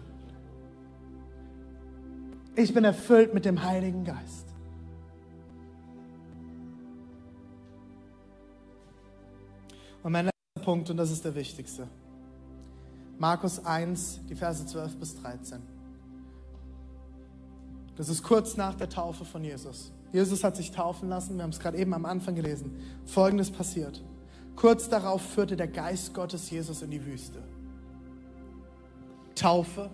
Ich 2.55 2.73
bin 2.73 2.85
erfüllt 2.85 3.33
mit 3.33 3.43
dem 3.43 3.63
Heiligen 3.63 4.05
Geist. 4.05 4.44
Und 10.05 10.11
mein 10.11 10.25
letzter 10.25 10.63
Punkt, 10.63 10.87
und 10.91 10.97
das 10.97 11.09
ist 11.09 11.25
der 11.25 11.33
wichtigste. 11.33 11.87
Markus 13.17 13.65
1, 13.65 14.19
die 14.29 14.35
Verse 14.35 14.63
12 14.63 14.97
bis 14.97 15.19
13. 15.19 15.59
Das 17.95 18.09
ist 18.09 18.21
kurz 18.21 18.55
nach 18.55 18.75
der 18.75 18.87
Taufe 18.87 19.25
von 19.25 19.43
Jesus. 19.43 19.91
Jesus 20.13 20.43
hat 20.43 20.57
sich 20.57 20.69
taufen 20.69 21.09
lassen, 21.09 21.37
wir 21.37 21.41
haben 21.41 21.49
es 21.49 21.59
gerade 21.59 21.79
eben 21.79 21.91
am 21.95 22.05
Anfang 22.05 22.35
gelesen. 22.35 22.77
Folgendes 23.07 23.49
passiert. 23.49 23.99
Kurz 24.55 24.87
darauf 24.89 25.23
führte 25.23 25.55
der 25.55 25.69
Geist 25.69 26.13
Gottes 26.13 26.51
Jesus 26.51 26.83
in 26.83 26.91
die 26.91 27.03
Wüste. 27.03 27.41
Taufe, 29.33 29.89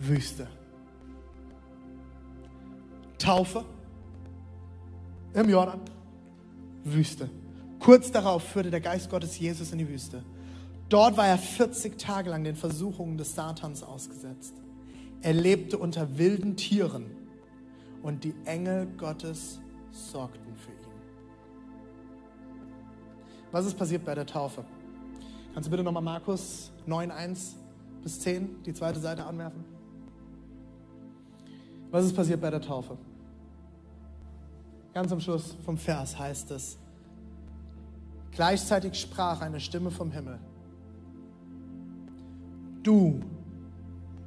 Wüste. 0.00 0.48
Taufe 3.18 3.64
im 5.32 5.48
Jordan, 5.48 5.80
Wüste. 6.82 7.30
Kurz 7.80 8.10
darauf 8.10 8.42
führte 8.42 8.70
der 8.70 8.80
Geist 8.80 9.10
Gottes 9.10 9.38
Jesus 9.38 9.72
in 9.72 9.78
die 9.78 9.88
Wüste. 9.88 10.22
Dort 10.88 11.16
war 11.16 11.26
er 11.26 11.38
40 11.38 11.98
Tage 11.98 12.30
lang 12.30 12.44
den 12.44 12.56
Versuchungen 12.56 13.18
des 13.18 13.34
Satans 13.34 13.82
ausgesetzt. 13.82 14.54
Er 15.20 15.32
lebte 15.32 15.78
unter 15.78 16.18
wilden 16.18 16.56
Tieren 16.56 17.06
und 18.02 18.24
die 18.24 18.34
Engel 18.44 18.86
Gottes 18.96 19.60
sorgten 19.90 20.54
für 20.56 20.70
ihn. 20.70 20.78
Was 23.50 23.66
ist 23.66 23.76
passiert 23.78 24.04
bei 24.04 24.14
der 24.14 24.26
Taufe? 24.26 24.64
Kannst 25.54 25.66
du 25.66 25.70
bitte 25.70 25.82
nochmal 25.82 26.02
Markus 26.02 26.70
9, 26.86 27.10
1 27.10 27.56
bis 28.02 28.20
10, 28.20 28.62
die 28.64 28.74
zweite 28.74 29.00
Seite 29.00 29.24
anwerfen? 29.24 29.64
Was 31.90 32.04
ist 32.04 32.14
passiert 32.14 32.40
bei 32.40 32.50
der 32.50 32.60
Taufe? 32.60 32.98
Ganz 34.92 35.10
am 35.10 35.20
Schluss 35.20 35.56
vom 35.64 35.78
Vers 35.78 36.18
heißt 36.18 36.50
es, 36.50 36.78
gleichzeitig 38.32 38.94
sprach 39.00 39.40
eine 39.40 39.60
Stimme 39.60 39.90
vom 39.90 40.10
Himmel 40.10 40.38
du 42.88 43.20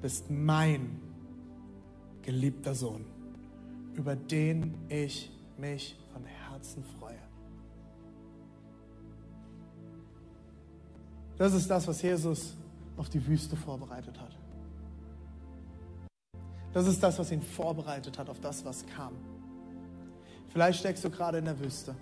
bist 0.03 0.29
mein 0.29 1.01
geliebter 2.21 2.75
Sohn, 2.75 3.03
über 3.95 4.15
den 4.15 4.75
ich 4.87 5.31
mich 5.57 5.97
von 6.13 6.23
Herzen 6.23 6.83
freue. 6.99 7.17
Das 11.39 11.53
ist 11.53 11.67
das, 11.71 11.87
was 11.87 12.03
Jesus 12.03 12.55
auf 12.97 13.09
die 13.09 13.25
Wüste 13.25 13.55
vorbereitet 13.55 14.19
hat. 14.19 14.37
Das 16.71 16.85
ist 16.85 17.01
das, 17.01 17.17
was 17.17 17.31
ihn 17.31 17.41
vorbereitet 17.41 18.17
hat 18.19 18.29
auf 18.29 18.39
das, 18.39 18.63
was 18.63 18.85
kam. 18.85 19.13
Vielleicht 20.49 20.79
steckst 20.79 21.03
du 21.03 21.09
gerade 21.09 21.39
in 21.39 21.45
der 21.45 21.59
Wüste. 21.59 21.95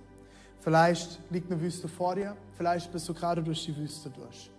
Vielleicht 0.59 1.19
liegt 1.29 1.51
eine 1.51 1.61
Wüste 1.61 1.87
vor 1.87 2.15
dir. 2.15 2.35
Vielleicht 2.57 2.91
bist 2.91 3.07
du 3.07 3.13
gerade 3.13 3.41
durch 3.41 3.65
die 3.65 3.75
Wüste 3.75 4.09
durch. 4.09 4.51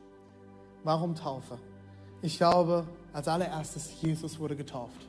Warum 0.83 1.15
Taufe? 1.15 1.59
Ich 2.23 2.39
glaube, 2.39 2.87
als 3.13 3.29
allererstes, 3.29 4.01
Jesus 4.01 4.39
wurde 4.39 4.57
getauft. 4.57 5.07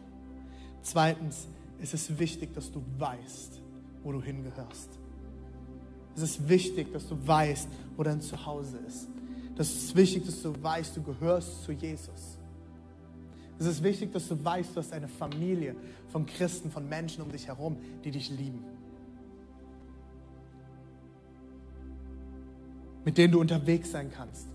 Zweitens, 0.81 1.47
es 1.81 1.93
ist 1.93 2.17
wichtig, 2.19 2.53
dass 2.53 2.71
du 2.71 2.83
weißt, 2.97 3.61
wo 4.03 4.11
du 4.11 4.21
hingehörst. 4.21 4.89
Es 6.15 6.21
ist 6.21 6.49
wichtig, 6.49 6.91
dass 6.91 7.07
du 7.07 7.15
weißt, 7.25 7.69
wo 7.95 8.03
dein 8.03 8.21
Zuhause 8.21 8.77
ist. 8.87 9.07
Es 9.57 9.71
ist 9.71 9.95
wichtig, 9.95 10.25
dass 10.25 10.41
du 10.41 10.53
weißt, 10.61 10.97
du 10.97 11.03
gehörst 11.03 11.63
zu 11.63 11.71
Jesus. 11.71 12.39
Es 13.59 13.67
ist 13.67 13.83
wichtig, 13.83 14.11
dass 14.11 14.27
du 14.27 14.43
weißt, 14.43 14.75
du 14.75 14.79
hast 14.79 14.91
eine 14.91 15.07
Familie 15.07 15.75
von 16.09 16.25
Christen, 16.25 16.71
von 16.71 16.89
Menschen 16.89 17.21
um 17.21 17.31
dich 17.31 17.47
herum, 17.47 17.77
die 18.03 18.09
dich 18.09 18.31
lieben. 18.31 18.65
Mit 23.03 23.17
denen 23.17 23.33
du 23.33 23.39
unterwegs 23.39 23.91
sein 23.91 24.11
kannst, 24.15 24.47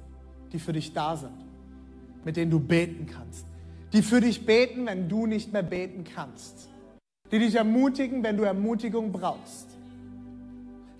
die 0.53 0.59
für 0.59 0.73
dich 0.73 0.93
da 0.93 1.17
sind 1.17 1.47
mit 2.27 2.37
denen 2.37 2.51
du 2.51 2.59
beten 2.59 3.07
kannst. 3.07 3.47
Die 3.93 4.03
für 4.03 4.21
dich 4.21 4.45
beten, 4.45 4.85
wenn 4.87 5.09
du 5.09 5.27
nicht 5.27 5.53
mehr 5.53 5.63
beten 5.63 6.03
kannst. 6.03 6.69
Die 7.31 7.39
dich 7.39 7.55
ermutigen, 7.55 8.23
wenn 8.25 8.37
du 8.37 8.43
Ermutigung 8.43 9.13
brauchst. 9.13 9.69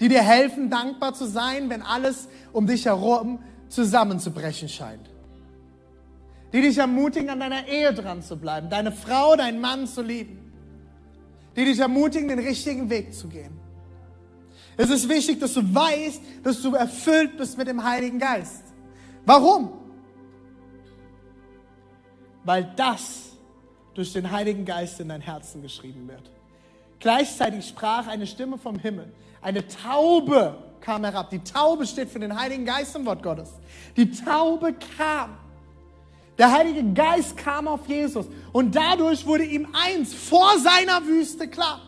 Die 0.01 0.09
dir 0.09 0.23
helfen, 0.23 0.71
dankbar 0.71 1.15
zu 1.15 1.27
sein, 1.27 1.69
wenn 1.69 1.83
alles 1.83 2.29
um 2.53 2.67
dich 2.67 2.87
herum 2.87 3.41
zusammenzubrechen 3.69 4.69
scheint. 4.69 5.11
Die 6.53 6.63
dich 6.63 6.79
ermutigen, 6.79 7.29
an 7.29 7.41
deiner 7.41 7.67
Ehe 7.67 7.93
dran 7.93 8.23
zu 8.23 8.37
bleiben, 8.37 8.71
deine 8.71 8.93
Frau, 8.93 9.35
deinen 9.35 9.61
Mann 9.61 9.89
zu 9.89 10.03
lieben. 10.03 10.39
Die 11.57 11.65
dich 11.65 11.81
ermutigen, 11.81 12.29
den 12.29 12.39
richtigen 12.39 12.89
Weg 12.89 13.13
zu 13.13 13.27
gehen. 13.27 13.59
Es 14.77 14.91
ist 14.91 15.09
wichtig, 15.09 15.41
dass 15.41 15.55
du 15.55 15.63
weißt, 15.63 16.21
dass 16.43 16.61
du 16.63 16.75
erfüllt 16.75 17.37
bist 17.37 17.57
mit 17.57 17.67
dem 17.69 17.83
Heiligen 17.83 18.19
Geist. 18.19 18.63
Warum? 19.25 19.87
weil 22.47 22.73
das 22.77 23.33
durch 23.95 24.13
den 24.13 24.31
Heiligen 24.31 24.65
Geist 24.65 25.01
in 25.01 25.09
dein 25.09 25.21
Herzen 25.21 25.63
geschrieben 25.63 26.09
wird. 26.09 26.31
Gleichzeitig 27.01 27.67
sprach 27.67 28.07
eine 28.07 28.27
Stimme 28.27 28.57
vom 28.57 28.79
Himmel. 28.79 29.13
Eine 29.43 29.67
Taube 29.67 30.57
kam 30.81 31.05
herab. 31.05 31.31
Die 31.31 31.41
Taube 31.41 31.87
steht 31.87 32.09
für 32.09 32.21
den 32.21 32.39
Heiligen 32.39 32.65
Geist 32.65 32.95
im 32.95 33.05
Wort 33.05 33.23
Gottes. 33.23 33.51
Die 33.97 34.11
Taube 34.11 34.75
kam. 34.97 35.37
Der 36.39 36.53
Heilige 36.53 36.85
Geist 36.93 37.37
kam 37.37 37.67
auf 37.67 37.89
Jesus 37.89 38.27
und 38.53 38.75
dadurch 38.75 39.27
wurde 39.27 39.45
ihm 39.45 39.67
eins 39.73 40.15
vor 40.15 40.59
seiner 40.59 41.05
Wüste 41.07 41.49
klar. 41.49 41.81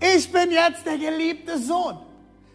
Ich 0.00 0.30
bin 0.32 0.50
jetzt 0.50 0.86
der 0.86 0.98
geliebte 0.98 1.58
Sohn. 1.58 1.98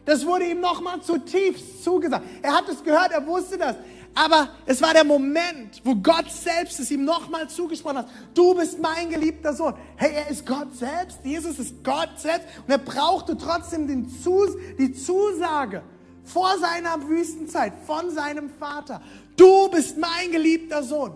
Das 0.05 0.25
wurde 0.25 0.45
ihm 0.45 0.59
nochmal 0.59 1.01
zutiefst 1.01 1.83
zugesagt. 1.83 2.25
Er 2.41 2.53
hat 2.53 2.69
es 2.69 2.83
gehört, 2.83 3.11
er 3.11 3.25
wusste 3.25 3.57
das. 3.57 3.75
Aber 4.17 4.49
es 4.65 4.81
war 4.81 4.93
der 4.93 5.03
Moment, 5.03 5.81
wo 5.83 5.93
Gott 5.95 6.31
selbst 6.31 6.79
es 6.79 6.89
ihm 6.89 7.03
nochmal 7.03 7.49
zugesprochen 7.49 7.97
hat. 7.97 8.09
Du 8.33 8.55
bist 8.55 8.79
mein 8.79 9.09
geliebter 9.09 9.53
Sohn. 9.53 9.73
Hey, 9.97 10.13
er 10.13 10.29
ist 10.29 10.45
Gott 10.45 10.73
selbst. 10.73 11.19
Jesus 11.23 11.59
ist 11.59 11.83
Gott 11.83 12.11
selbst. 12.17 12.47
Und 12.65 12.71
er 12.71 12.77
brauchte 12.77 13.37
trotzdem 13.37 13.87
den 13.87 14.09
Zus 14.09 14.51
die 14.79 14.93
Zusage 14.93 15.83
vor 16.23 16.57
seiner 16.59 17.07
Wüstenzeit 17.09 17.73
von 17.85 18.09
seinem 18.09 18.49
Vater. 18.49 19.01
Du 19.35 19.69
bist 19.69 19.97
mein 19.97 20.31
geliebter 20.31 20.81
Sohn. 20.81 21.11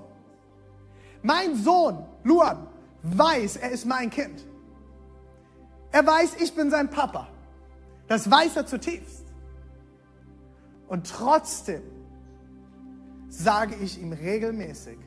Mein 1.22 1.56
Sohn, 1.56 2.06
Luan, 2.24 2.68
weiß, 3.04 3.58
er 3.58 3.72
ist 3.72 3.86
mein 3.86 4.10
Kind. 4.10 4.46
Er 5.91 6.06
weiß, 6.06 6.41
ich 6.41 6.54
bin 6.54 6.69
sein 6.69 6.89
Papa. 6.89 7.28
Das 8.08 8.30
weiß 8.30 8.58
er 8.58 8.65
zutiefst. 8.65 9.25
Und 10.88 11.08
trotzdem 11.08 11.82
sage 13.30 13.75
ich 13.75 14.02
ihm 14.02 14.12
regelmäßig, 14.12 14.97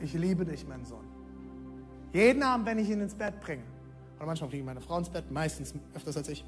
ich 0.00 0.12
liebe 0.12 0.44
dich, 0.44 0.66
mein 0.66 0.84
Sohn. 0.84 1.06
Jeden 2.12 2.42
Abend, 2.42 2.66
wenn 2.66 2.78
ich 2.78 2.90
ihn 2.90 3.00
ins 3.00 3.14
Bett 3.14 3.40
bringe, 3.40 3.62
oder 4.16 4.26
manchmal 4.26 4.50
bringe 4.50 4.62
ich 4.62 4.66
meine 4.66 4.80
Frau 4.80 4.98
ins 4.98 5.08
Bett, 5.08 5.30
meistens 5.30 5.74
öfters 5.94 6.16
als 6.16 6.28
ich, 6.28 6.44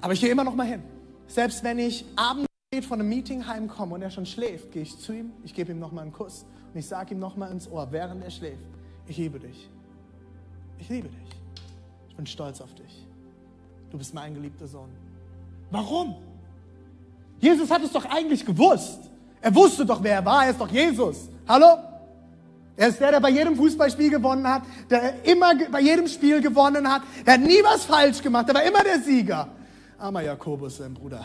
aber 0.00 0.14
ich 0.14 0.20
gehe 0.20 0.30
immer 0.30 0.44
noch 0.44 0.54
mal 0.54 0.66
hin. 0.66 0.82
Selbst 1.26 1.62
wenn 1.62 1.78
ich 1.78 2.04
abends 2.16 2.48
von 2.88 3.00
einem 3.00 3.08
Meeting 3.08 3.46
heimkomme 3.46 3.94
und 3.94 4.02
er 4.02 4.10
schon 4.10 4.26
schläft, 4.26 4.72
gehe 4.72 4.82
ich 4.82 4.98
zu 4.98 5.12
ihm, 5.12 5.32
ich 5.44 5.54
gebe 5.54 5.72
ihm 5.72 5.78
noch 5.78 5.92
mal 5.92 6.02
einen 6.02 6.12
Kuss 6.12 6.46
und 6.72 6.78
ich 6.78 6.86
sage 6.86 7.14
ihm 7.14 7.20
noch 7.20 7.36
mal 7.36 7.50
ins 7.50 7.70
Ohr, 7.70 7.92
während 7.92 8.24
er 8.24 8.30
schläft, 8.30 8.66
ich 9.06 9.18
liebe 9.18 9.38
dich. 9.38 9.68
Ich 10.78 10.88
liebe 10.88 11.08
dich. 11.08 11.39
Bin 12.20 12.26
stolz 12.26 12.60
auf 12.60 12.74
dich. 12.74 13.06
Du 13.90 13.96
bist 13.96 14.12
mein 14.12 14.34
geliebter 14.34 14.68
Sohn. 14.68 14.90
Warum? 15.70 16.16
Jesus 17.38 17.70
hat 17.70 17.82
es 17.82 17.92
doch 17.92 18.04
eigentlich 18.04 18.44
gewusst. 18.44 18.98
Er 19.40 19.54
wusste 19.54 19.86
doch, 19.86 20.02
wer 20.02 20.16
er 20.16 20.24
war. 20.26 20.44
Er 20.44 20.50
ist 20.50 20.60
doch 20.60 20.68
Jesus. 20.68 21.30
Hallo? 21.48 21.78
Er 22.76 22.88
ist 22.88 23.00
der, 23.00 23.12
der 23.12 23.20
bei 23.20 23.30
jedem 23.30 23.56
Fußballspiel 23.56 24.10
gewonnen 24.10 24.46
hat, 24.46 24.64
der 24.90 25.24
immer 25.24 25.54
bei 25.70 25.80
jedem 25.80 26.06
Spiel 26.08 26.42
gewonnen 26.42 26.86
hat. 26.92 27.00
Er 27.24 27.32
hat 27.32 27.40
nie 27.40 27.62
was 27.64 27.86
falsch 27.86 28.20
gemacht. 28.20 28.46
Er 28.50 28.54
war 28.54 28.64
immer 28.64 28.84
der 28.84 29.00
Sieger. 29.00 29.48
Armer 29.98 30.20
Jakobus, 30.20 30.76
sein 30.76 30.92
Bruder. 30.92 31.24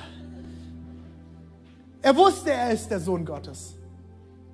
Er 2.01 2.15
wusste, 2.15 2.53
er 2.53 2.71
ist 2.71 2.87
der 2.87 3.01
Sohn 3.01 3.25
Gottes. 3.25 3.73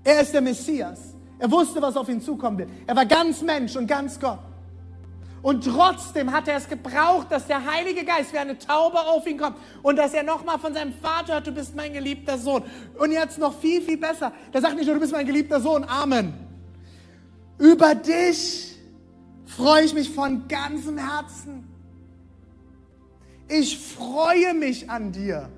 Er 0.04 0.22
ist 0.22 0.34
der 0.34 0.42
Messias. 0.42 1.14
Er 1.38 1.52
wusste, 1.52 1.80
was 1.84 1.96
auf 1.96 2.10
ihn 2.10 2.20
zukommen 2.20 2.58
wird. 2.58 2.70
Er 2.88 2.96
war 2.96 3.06
ganz 3.06 3.44
Mensch 3.44 3.76
und 3.76 3.86
ganz 3.86 4.20
Gott. 4.20 4.40
Und 5.42 5.66
trotzdem 5.66 6.32
hat 6.32 6.48
er 6.48 6.58
es 6.58 6.68
gebraucht, 6.68 7.32
dass 7.32 7.48
der 7.48 7.66
Heilige 7.66 8.06
Geist 8.06 8.32
wie 8.32 8.38
eine 8.38 8.58
Taube 8.58 9.00
auf 9.00 9.26
ihn 9.26 9.40
kommt 9.40 9.58
und 9.82 9.96
dass 9.96 10.14
er 10.14 10.22
nochmal 10.22 10.60
von 10.60 10.74
seinem 10.74 10.94
Vater 10.94 11.34
hört, 11.34 11.48
du 11.48 11.52
bist 11.52 11.76
mein 11.76 11.94
geliebter 11.94 12.38
Sohn. 12.38 12.64
Und 13.00 13.12
jetzt 13.12 13.40
noch 13.40 13.60
viel, 13.60 13.82
viel 13.82 13.98
besser. 13.98 14.32
Der 14.54 14.62
sagt 14.62 14.76
nicht 14.76 14.86
nur, 14.86 14.96
du 14.96 15.02
bist 15.02 15.14
mein 15.14 15.26
geliebter 15.26 15.60
Sohn, 15.60 15.84
Amen. 15.84 16.34
Über 17.58 17.96
dich 17.96 18.78
freue 19.46 19.84
ich 19.84 19.94
mich 19.94 20.10
von 20.12 20.48
ganzem 20.48 20.98
Herzen. 20.98 21.68
Ich 23.48 23.78
freue 23.78 24.54
mich 24.54 24.90
an 24.90 25.12
dir. 25.12 25.50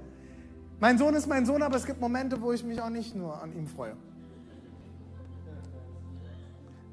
Mein 0.80 0.98
Sohn 0.98 1.14
ist 1.14 1.28
mein 1.28 1.46
Sohn, 1.46 1.62
aber 1.62 1.76
es 1.76 1.86
gibt 1.86 2.00
Momente, 2.00 2.42
wo 2.42 2.52
ich 2.54 2.64
mich 2.64 2.82
auch 2.82 2.90
nicht 2.90 3.16
nur 3.16 3.42
an 3.42 3.54
ihm 3.54 3.68
freue. 3.68 3.96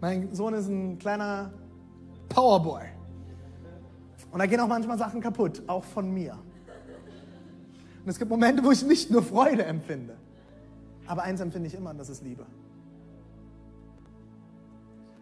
Mein 0.01 0.35
Sohn 0.35 0.55
ist 0.55 0.69
ein 0.69 0.99
kleiner 0.99 1.53
Powerboy. 2.31 2.87
Und 4.33 4.39
da 4.39 4.47
gehen 4.47 4.61
auch 4.61 4.69
manchmal 4.69 4.97
Sachen 4.97 5.21
kaputt, 5.21 5.63
auch 5.67 5.85
von 5.85 6.11
mir. 6.11 6.39
Und 8.05 8.09
es 8.09 8.19
gibt 8.19 8.31
Momente, 8.31 8.65
wo 8.65 8.71
ich 8.71 8.83
nicht 8.83 9.11
nur 9.11 9.23
Freude 9.23 9.65
empfinde. 9.65 10.17
Aber 11.07 11.23
eins 11.23 11.41
empfinde 11.41 11.69
ich 11.69 11.75
immer, 11.75 11.91
und 11.91 11.99
das 11.99 12.09
ist 12.09 12.23
Liebe. 12.23 12.47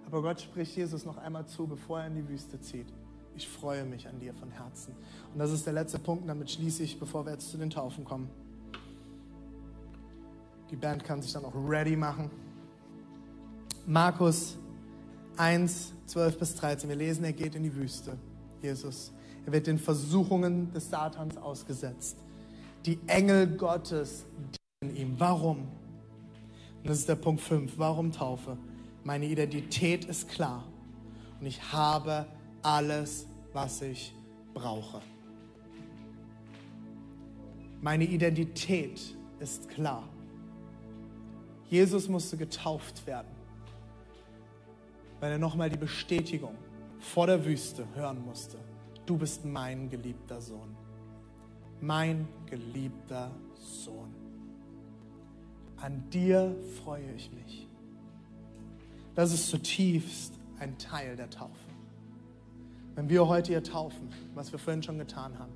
Aber 0.06 0.22
Gott 0.22 0.40
spricht 0.40 0.76
Jesus 0.76 1.04
noch 1.04 1.16
einmal 1.18 1.46
zu, 1.46 1.66
bevor 1.66 2.00
er 2.00 2.06
in 2.06 2.14
die 2.14 2.28
Wüste 2.28 2.60
zieht. 2.60 2.86
Ich 3.34 3.48
freue 3.48 3.84
mich 3.84 4.08
an 4.08 4.18
dir 4.20 4.34
von 4.34 4.50
Herzen. 4.50 4.94
Und 5.32 5.38
das 5.38 5.50
ist 5.50 5.66
der 5.66 5.72
letzte 5.72 5.98
Punkt, 5.98 6.22
und 6.22 6.28
damit 6.28 6.50
schließe 6.50 6.82
ich, 6.82 6.98
bevor 6.98 7.24
wir 7.24 7.32
jetzt 7.32 7.50
zu 7.50 7.56
den 7.56 7.70
Taufen 7.70 8.04
kommen. 8.04 8.28
Die 10.70 10.76
Band 10.76 11.04
kann 11.04 11.22
sich 11.22 11.32
dann 11.32 11.44
auch 11.44 11.54
ready 11.54 11.96
machen. 11.96 12.30
Markus 13.86 14.58
1, 15.38 15.94
12 16.08 16.38
bis 16.38 16.54
13. 16.56 16.88
Wir 16.88 16.96
lesen, 16.96 17.24
er 17.24 17.34
geht 17.34 17.54
in 17.54 17.62
die 17.62 17.74
Wüste. 17.74 18.16
Jesus. 18.62 19.12
Er 19.44 19.52
wird 19.52 19.66
den 19.66 19.78
Versuchungen 19.78 20.72
des 20.72 20.88
Satans 20.88 21.36
ausgesetzt. 21.36 22.16
Die 22.86 22.98
Engel 23.06 23.46
Gottes 23.46 24.24
dienen 24.82 24.96
ihm. 24.96 25.14
Warum? 25.18 25.58
Und 25.58 26.88
das 26.88 26.98
ist 27.00 27.08
der 27.08 27.16
Punkt 27.16 27.42
5. 27.42 27.74
Warum 27.76 28.10
Taufe? 28.10 28.56
Meine 29.04 29.26
Identität 29.26 30.06
ist 30.06 30.28
klar. 30.28 30.64
Und 31.40 31.46
ich 31.46 31.72
habe 31.72 32.26
alles, 32.62 33.26
was 33.52 33.82
ich 33.82 34.14
brauche. 34.54 35.00
Meine 37.82 38.04
Identität 38.04 39.00
ist 39.40 39.68
klar. 39.68 40.08
Jesus 41.68 42.08
musste 42.08 42.38
getauft 42.38 43.06
werden 43.06 43.37
weil 45.20 45.32
er 45.32 45.38
nochmal 45.38 45.70
die 45.70 45.76
Bestätigung 45.76 46.54
vor 46.98 47.26
der 47.26 47.44
Wüste 47.44 47.86
hören 47.94 48.24
musste. 48.24 48.58
Du 49.06 49.16
bist 49.16 49.44
mein 49.44 49.88
geliebter 49.88 50.40
Sohn. 50.40 50.76
Mein 51.80 52.28
geliebter 52.46 53.30
Sohn. 53.54 54.14
An 55.76 56.08
dir 56.10 56.56
freue 56.82 57.12
ich 57.12 57.30
mich. 57.32 57.68
Das 59.14 59.32
ist 59.32 59.48
zutiefst 59.48 60.34
ein 60.58 60.76
Teil 60.78 61.16
der 61.16 61.30
Taufe. 61.30 61.52
Wenn 62.94 63.08
wir 63.08 63.28
heute 63.28 63.52
hier 63.52 63.62
taufen, 63.62 64.08
was 64.34 64.50
wir 64.50 64.58
vorhin 64.58 64.82
schon 64.82 64.98
getan 64.98 65.38
haben, 65.38 65.52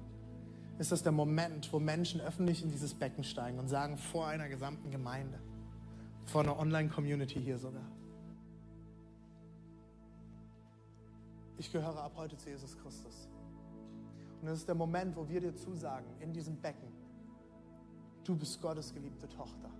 ist 0.79 0.92
das 0.92 1.03
der 1.03 1.12
Moment, 1.12 1.72
wo 1.72 1.79
Menschen 1.79 2.20
öffentlich 2.20 2.62
in 2.62 2.70
dieses 2.70 2.94
Becken 2.94 3.25
steigen 3.25 3.59
und 3.59 3.68
sagen, 3.68 3.98
vor 3.98 4.27
einer 4.27 4.48
gesamten 4.48 4.90
Gemeinde, 4.90 5.38
vor 6.25 6.42
einer 6.42 6.59
Online-Community 6.59 7.40
hier 7.40 7.59
sogar, 7.59 7.87
ich 11.59 11.71
gehöre 11.71 12.03
ab 12.03 12.12
heute 12.17 12.37
zu 12.37 12.49
Jesus 12.51 12.77
Christus. 12.79 13.29
Und 14.41 14.49
das 14.49 14.59
ist 14.59 14.69
der 14.69 14.75
Moment, 14.75 15.15
wo 15.17 15.29
wir 15.29 15.41
dir 15.41 15.55
zusagen, 15.55 16.07
in 16.21 16.33
diesem 16.33 16.57
Becken, 16.57 16.88
du 18.25 18.37
bist 18.37 18.61
Gottes 18.61 18.93
geliebte 18.93 19.29
Tochter, 19.29 19.71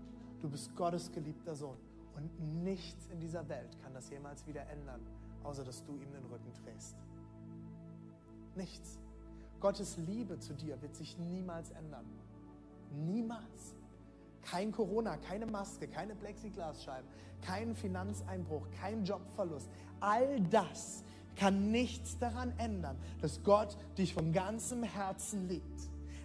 du 0.41 0.49
bist 0.49 0.75
Gottes 0.77 1.11
geliebter 1.11 1.55
Sohn. 1.55 1.79
Und 2.15 2.63
nichts 2.63 3.07
in 3.07 3.21
dieser 3.21 3.49
Welt 3.49 3.77
kann 3.83 3.95
das 3.95 4.11
jemals 4.11 4.47
wieder 4.47 4.67
ändern, 4.69 5.01
außer 5.43 5.65
dass 5.65 5.83
du 5.85 5.95
ihm 5.95 6.13
den 6.13 6.25
Rücken 6.27 6.53
drehst. 6.65 6.97
Nichts. 8.55 9.01
Gottes 9.61 9.97
Liebe 9.97 10.39
zu 10.39 10.55
dir 10.55 10.81
wird 10.83 10.95
sich 10.95 11.17
niemals 11.19 11.71
ändern. 11.71 12.05
Niemals. 12.91 13.75
Kein 14.43 14.73
Corona, 14.73 15.17
keine 15.17 15.47
Maske, 15.47 15.89
keine 15.89 16.15
Plexiglasscheiben, 16.15 17.09
kein 17.41 17.75
Finanzeinbruch, 17.75 18.67
kein 18.81 19.05
Jobverlust. 19.05 19.71
All 20.01 20.41
das 20.43 21.05
kann 21.37 21.71
nichts 21.71 22.19
daran 22.19 22.53
ändern, 22.59 22.97
dass 23.21 23.43
Gott 23.43 23.77
dich 23.99 24.15
von 24.15 24.33
ganzem 24.33 24.83
Herzen 24.83 25.49
liebt. 25.49 25.81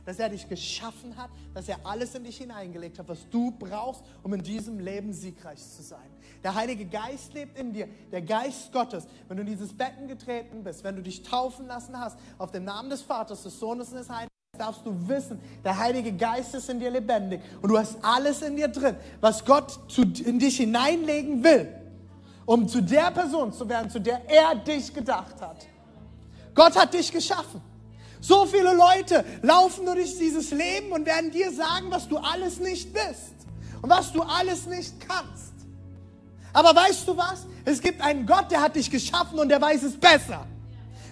Dass 0.05 0.19
er 0.19 0.29
dich 0.29 0.47
geschaffen 0.47 1.17
hat, 1.17 1.29
dass 1.53 1.67
er 1.67 1.85
alles 1.85 2.15
in 2.15 2.23
dich 2.23 2.37
hineingelegt 2.37 2.97
hat, 2.97 3.09
was 3.09 3.29
du 3.29 3.51
brauchst, 3.51 4.03
um 4.23 4.33
in 4.33 4.41
diesem 4.41 4.79
Leben 4.79 5.11
siegreich 5.11 5.59
zu 5.59 5.83
sein. 5.83 6.09
Der 6.43 6.55
Heilige 6.55 6.85
Geist 6.85 7.33
lebt 7.33 7.59
in 7.59 7.73
dir, 7.73 7.89
der 8.11 8.21
Geist 8.21 8.71
Gottes. 8.71 9.05
Wenn 9.27 9.37
du 9.37 9.41
in 9.41 9.49
dieses 9.49 9.73
Becken 9.73 10.07
getreten 10.07 10.63
bist, 10.63 10.83
wenn 10.85 10.95
du 10.95 11.01
dich 11.01 11.23
taufen 11.23 11.67
lassen 11.67 11.99
hast, 11.99 12.17
auf 12.37 12.51
den 12.51 12.63
Namen 12.63 12.89
des 12.89 13.01
Vaters, 13.01 13.43
des 13.43 13.59
Sohnes 13.59 13.89
und 13.89 13.97
des 13.97 14.09
Heiligen, 14.09 14.31
darfst 14.57 14.85
du 14.85 15.07
wissen, 15.07 15.39
der 15.63 15.77
Heilige 15.77 16.13
Geist 16.13 16.55
ist 16.55 16.69
in 16.69 16.79
dir 16.79 16.89
lebendig 16.89 17.41
und 17.61 17.69
du 17.69 17.77
hast 17.77 17.97
alles 18.01 18.41
in 18.41 18.55
dir 18.55 18.69
drin, 18.69 18.95
was 19.19 19.43
Gott 19.45 19.77
in 20.25 20.39
dich 20.39 20.57
hineinlegen 20.57 21.43
will 21.43 21.67
um 22.47 22.67
zu 22.67 22.81
der 22.81 23.11
Person 23.11 23.53
zu 23.53 23.67
werden, 23.67 23.91
zu 23.91 23.99
der 23.99 24.21
er 24.27 24.55
dich 24.55 24.91
gedacht 24.93 25.35
hat. 25.41 25.67
Gott 26.55 26.75
hat 26.75 26.93
dich 26.93 27.11
geschaffen. 27.11 27.61
So 28.21 28.45
viele 28.45 28.73
Leute 28.73 29.23
laufen 29.43 29.85
nur 29.85 29.95
durch 29.95 30.17
dieses 30.17 30.49
Leben 30.51 30.91
und 30.91 31.05
werden 31.05 31.29
dir 31.29 31.51
sagen, 31.51 31.91
was 31.91 32.07
du 32.07 32.17
alles 32.17 32.59
nicht 32.59 32.91
bist 32.93 33.35
und 33.81 33.89
was 33.89 34.11
du 34.11 34.21
alles 34.23 34.65
nicht 34.65 34.93
kannst. 34.99 35.53
Aber 36.53 36.73
weißt 36.73 37.07
du 37.07 37.15
was? 37.15 37.45
Es 37.65 37.81
gibt 37.81 38.01
einen 38.01 38.25
Gott, 38.25 38.49
der 38.49 38.61
hat 38.61 38.75
dich 38.75 38.89
geschaffen 38.89 39.37
und 39.37 39.49
der 39.49 39.61
weiß 39.61 39.83
es 39.83 39.99
besser. 39.99 40.47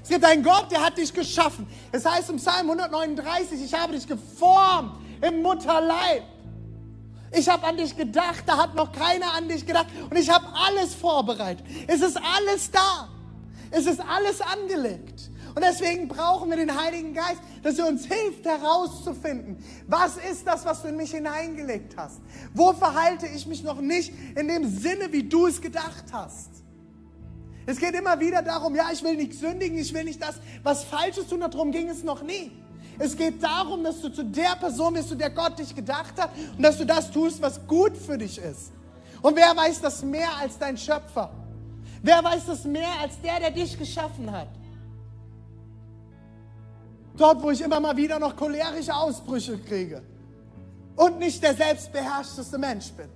Es 0.02 0.10
gibt 0.10 0.24
einen 0.24 0.41
Gott, 0.41 0.71
der 0.71 0.84
hat 0.84 0.98
dich 0.98 1.13
geschaffen. 1.13 1.67
Es 1.91 2.06
heißt 2.06 2.30
im 2.30 2.38
Psalm 2.38 2.69
139, 2.69 3.62
ich 3.62 3.74
habe 3.74 3.93
dich 3.93 4.08
geformt 4.08 4.93
im 5.21 5.41
Mutterleib. 5.41 6.24
Ich 7.38 7.50
habe 7.50 7.65
an 7.65 7.78
dich 7.78 7.95
gedacht, 7.98 8.43
da 8.45 8.58
hat 8.58 8.76
noch 8.76 8.91
keiner 8.91 9.34
an 9.34 9.50
dich 9.50 9.65
gedacht 9.65 9.88
und 10.10 10.17
ich 10.17 10.30
habe 10.30 10.45
alles 10.54 10.93
vorbereitet. 10.93 11.65
Es 11.88 12.02
ist 12.02 12.17
alles 12.17 12.71
da. 12.71 13.10
Es 13.71 13.86
ist 13.86 14.00
alles 14.00 14.39
angelegt. 14.41 15.32
Und 15.54 15.63
deswegen 15.63 16.08
brauchen 16.08 16.50
wir 16.50 16.58
den 16.58 16.80
Heiligen 16.80 17.13
Geist, 17.13 17.41
dass 17.63 17.80
er 17.80 17.88
uns 17.88 18.06
hilft 18.06 18.45
herauszufinden, 18.45 19.58
was 19.88 20.17
ist 20.17 20.45
das, 20.45 20.65
was 20.65 20.82
du 20.82 20.89
in 20.89 20.98
mich 20.98 21.12
hineingelegt 21.12 21.95
hast? 21.98 22.19
Wo 22.54 22.74
verhalte 22.74 23.26
ich 23.28 23.48
mich 23.48 23.63
noch 23.63 23.80
nicht 23.80 24.13
in 24.36 24.48
dem 24.48 24.69
Sinne, 24.69 25.12
wie 25.12 25.24
du 25.24 25.48
es 25.48 25.62
gedacht 25.62 26.06
hast? 26.12 26.50
Es 27.65 27.80
geht 27.80 27.95
immer 27.95 28.19
wieder 28.19 28.41
darum, 28.41 28.76
ja, 28.76 28.89
ich 28.91 29.04
will 29.04 29.15
nicht 29.15 29.34
sündigen, 29.34 29.78
ich 29.78 29.93
will 29.93 30.04
nicht 30.04 30.21
das, 30.21 30.36
was 30.62 30.84
Falsches 30.84 31.28
tun, 31.28 31.39
darum 31.39 31.71
ging 31.71 31.89
es 31.89 32.04
noch 32.04 32.21
nie. 32.21 32.52
Es 32.97 33.15
geht 33.15 33.43
darum, 33.43 33.84
dass 33.84 34.01
du 34.01 34.10
zu 34.10 34.23
der 34.23 34.55
Person 34.60 34.93
bist, 34.93 35.10
zu 35.10 35.15
der 35.15 35.29
Gott 35.29 35.60
dich 35.60 35.75
gedacht 35.75 36.13
hat 36.17 36.29
und 36.55 36.63
dass 36.63 36.77
du 36.77 36.86
das 36.86 37.12
tust, 37.12 37.41
was 37.41 37.65
gut 37.67 37.97
für 37.97 38.17
dich 38.17 38.38
ist. 38.38 38.71
Und 39.21 39.36
wer 39.36 39.55
weiß 39.55 39.81
das 39.81 40.03
mehr 40.03 40.29
als 40.39 40.58
dein 40.58 40.77
Schöpfer? 40.77 41.31
Wer 42.01 42.23
weiß 42.23 42.45
das 42.45 42.63
mehr 42.63 42.89
als 43.01 43.19
der, 43.21 43.39
der 43.39 43.51
dich 43.51 43.77
geschaffen 43.77 44.31
hat? 44.31 44.47
Dort, 47.17 47.41
wo 47.41 47.49
ich 47.51 47.62
immer 47.62 47.79
mal 47.79 47.95
wieder 47.95 48.19
noch 48.19 48.36
cholerische 48.36 48.93
Ausbrüche 48.93 49.58
kriege 49.58 50.03
und 50.95 51.19
nicht 51.19 51.41
der 51.41 51.55
selbstbeherrschteste 51.55 52.58
Mensch 52.58 52.91
bin, 52.91 53.10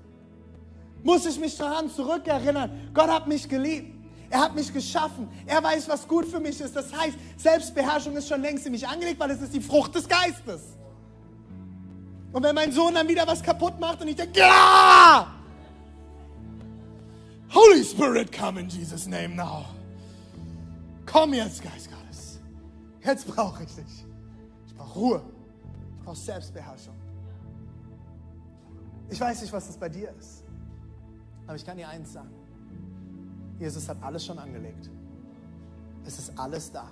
muss 1.04 1.26
ich 1.26 1.40
mich 1.40 1.58
daran 1.58 1.90
zurückerinnern, 1.90 2.92
Gott 2.94 3.10
hat 3.10 3.28
mich 3.28 3.48
geliebt. 3.48 3.99
Er 4.30 4.42
hat 4.42 4.56
mich 4.56 4.72
geschaffen. 4.72 5.28
Er 5.46 5.64
weiß, 5.64 5.90
was 5.90 6.08
gut 6.08 6.26
für 6.26 6.40
mich 6.40 6.62
ist. 6.62 6.76
Das 6.76 6.94
heißt, 6.94 7.18
Selbstbeherrschung 7.38 8.16
ist 8.16 8.28
schon 8.28 8.42
längst 8.42 8.66
in 8.66 8.72
mich 8.72 8.88
angelegt, 8.88 9.20
weil 9.20 9.32
es 9.32 9.42
ist 9.42 9.54
die 9.54 9.62
Frucht 9.62 9.96
des 9.96 10.08
Geistes. 10.08 10.62
Und 12.32 12.44
wenn 12.44 12.54
mein 12.54 12.72
Sohn 12.72 12.94
dann 12.94 13.08
wieder 13.08 13.26
was 13.26 13.42
kaputt 13.42 13.80
macht 13.80 14.02
und 14.02 14.08
ich 14.08 14.16
denke, 14.16 14.40
ja! 14.40 15.28
Holy 17.52 17.84
Spirit, 17.84 18.32
come 18.32 18.60
in 18.60 18.70
Jesus' 18.70 19.08
name 19.08 19.30
now. 19.30 19.66
Komm 21.08 21.34
jetzt, 21.34 21.64
Geist 21.64 21.90
Gottes. 21.90 22.40
Jetzt 23.04 23.26
brauche 23.26 23.64
ich 23.64 23.74
dich. 23.74 24.06
Ich 24.68 24.76
brauche 24.76 25.00
Ruhe. 25.00 25.22
Ich 25.98 26.06
brauche 26.06 26.16
Selbstbeherrschung. 26.16 26.94
Ich 29.10 29.20
weiß 29.20 29.42
nicht, 29.42 29.52
was 29.52 29.66
das 29.66 29.78
bei 29.78 29.90
dir 29.90 30.14
ist. 30.20 30.44
Aber 31.48 31.56
ich 31.56 31.66
kann 31.66 31.78
dir 31.78 31.90
eins 31.90 32.14
sagen. 32.14 32.30
Jesus 33.60 33.90
hat 33.90 33.98
alles 34.02 34.26
schon 34.26 34.40
angelegt. 34.40 34.90
Es 36.06 36.18
ist 36.18 36.40
alles 36.40 36.72
da. 36.72 36.90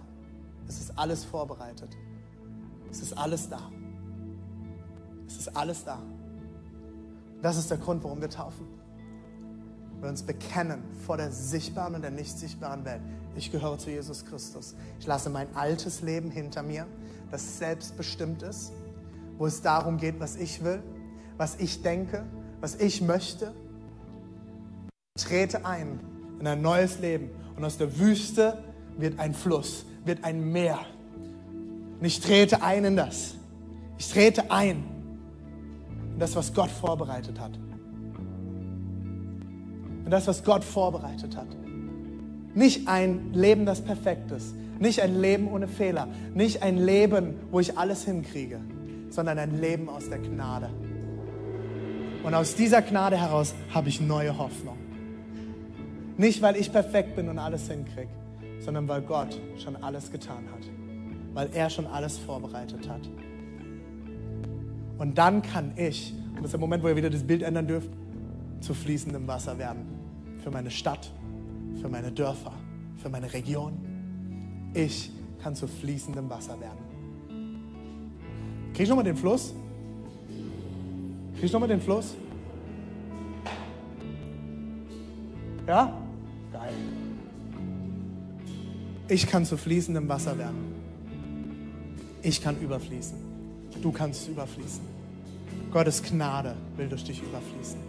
Es 0.67 0.79
ist 0.79 0.97
alles 0.97 1.23
vorbereitet. 1.23 1.95
Es 2.91 3.01
ist 3.01 3.17
alles 3.17 3.49
da. 3.49 3.71
Es 5.25 5.37
ist 5.37 5.55
alles 5.55 5.83
da. 5.85 6.01
Das 7.41 7.57
ist 7.57 7.71
der 7.71 7.77
Grund, 7.77 8.03
warum 8.03 8.19
wir 8.19 8.29
taufen. 8.29 8.67
wir 10.01 10.09
uns 10.09 10.21
bekennen 10.21 10.83
vor 11.05 11.17
der 11.17 11.31
sichtbaren 11.31 11.95
und 11.95 12.01
der 12.01 12.11
nicht 12.11 12.37
sichtbaren 12.37 12.85
Welt. 12.85 13.01
Ich 13.35 13.51
gehöre 13.51 13.77
zu 13.77 13.89
Jesus 13.89 14.25
Christus. 14.25 14.75
Ich 14.99 15.07
lasse 15.07 15.29
mein 15.29 15.55
altes 15.55 16.01
Leben 16.01 16.29
hinter 16.29 16.63
mir, 16.63 16.85
das 17.31 17.57
selbstbestimmt 17.57 18.43
ist, 18.43 18.73
wo 19.37 19.45
es 19.45 19.61
darum 19.61 19.97
geht, 19.97 20.19
was 20.19 20.35
ich 20.35 20.63
will, 20.63 20.83
was 21.37 21.55
ich 21.55 21.81
denke, 21.81 22.25
was 22.61 22.75
ich 22.75 23.01
möchte. 23.01 23.53
Trete 25.15 25.65
ein 25.65 25.99
in 26.39 26.47
ein 26.47 26.61
neues 26.61 26.99
Leben 26.99 27.29
und 27.55 27.63
aus 27.63 27.77
der 27.77 27.99
Wüste 27.99 28.63
wird 28.97 29.19
ein 29.19 29.33
Fluss, 29.33 29.85
wird 30.05 30.23
ein 30.23 30.51
Meer. 30.51 30.79
Und 31.99 32.05
ich 32.05 32.19
trete 32.19 32.61
ein 32.61 32.85
in 32.85 32.95
das. 32.95 33.35
Ich 33.97 34.11
trete 34.11 34.51
ein 34.51 34.83
in 36.13 36.19
das, 36.19 36.35
was 36.35 36.53
Gott 36.53 36.69
vorbereitet 36.69 37.39
hat. 37.39 37.51
In 40.05 40.11
das, 40.11 40.27
was 40.27 40.43
Gott 40.43 40.63
vorbereitet 40.63 41.35
hat. 41.35 41.47
Nicht 42.53 42.87
ein 42.87 43.33
Leben, 43.33 43.65
das 43.65 43.81
perfekt 43.81 44.31
ist. 44.31 44.55
Nicht 44.79 45.01
ein 45.01 45.19
Leben 45.19 45.47
ohne 45.47 45.67
Fehler. 45.67 46.07
Nicht 46.33 46.63
ein 46.63 46.77
Leben, 46.77 47.35
wo 47.51 47.59
ich 47.59 47.77
alles 47.77 48.05
hinkriege, 48.05 48.59
sondern 49.09 49.37
ein 49.37 49.59
Leben 49.59 49.89
aus 49.89 50.09
der 50.09 50.19
Gnade. 50.19 50.69
Und 52.23 52.33
aus 52.33 52.55
dieser 52.55 52.81
Gnade 52.81 53.17
heraus 53.17 53.53
habe 53.73 53.89
ich 53.89 54.01
neue 54.01 54.37
Hoffnung. 54.37 54.77
Nicht, 56.17 56.41
weil 56.41 56.55
ich 56.55 56.71
perfekt 56.71 57.15
bin 57.15 57.29
und 57.29 57.37
alles 57.37 57.69
hinkriege, 57.69 58.09
sondern 58.59 58.87
weil 58.87 59.01
Gott 59.01 59.39
schon 59.63 59.75
alles 59.75 60.11
getan 60.11 60.45
hat. 60.51 60.67
Weil 61.33 61.49
er 61.53 61.69
schon 61.69 61.85
alles 61.85 62.17
vorbereitet 62.17 62.89
hat. 62.89 63.07
Und 64.97 65.17
dann 65.19 65.43
kann 65.43 65.73
ich, 65.75 66.13
und 66.29 66.37
das 66.37 66.45
ist 66.45 66.51
der 66.53 66.59
Moment, 66.59 66.83
wo 66.83 66.87
ihr 66.87 66.95
wieder 66.95 67.11
das 67.11 67.23
Bild 67.23 67.43
ändern 67.43 67.67
dürft, 67.67 67.91
zu 68.61 68.73
fließendem 68.73 69.27
Wasser 69.27 69.59
werden. 69.59 69.85
Für 70.43 70.49
meine 70.49 70.71
Stadt, 70.71 71.11
für 71.79 71.87
meine 71.87 72.11
Dörfer, 72.11 72.53
für 72.97 73.09
meine 73.09 73.31
Region. 73.31 73.73
Ich 74.73 75.11
kann 75.43 75.53
zu 75.53 75.67
fließendem 75.67 76.27
Wasser 76.29 76.59
werden. 76.59 76.79
Krieg 78.73 78.83
ich 78.83 78.89
nochmal 78.89 79.05
den 79.05 79.17
Fluss? 79.17 79.53
Krieg 81.35 81.43
ich 81.43 81.53
nochmal 81.53 81.69
den 81.69 81.81
Fluss? 81.81 82.15
Ja? 85.67 86.06
Ich 89.09 89.25
kann 89.25 89.45
zu 89.45 89.57
fließendem 89.57 90.09
Wasser 90.09 90.37
werden. 90.37 90.75
Ich 92.21 92.41
kann 92.41 92.59
überfließen. 92.59 93.17
Du 93.81 93.91
kannst 93.91 94.27
überfließen. 94.27 94.81
Gottes 95.71 96.03
Gnade 96.03 96.55
will 96.75 96.89
durch 96.89 97.03
dich 97.05 97.21
überfließen. 97.21 97.79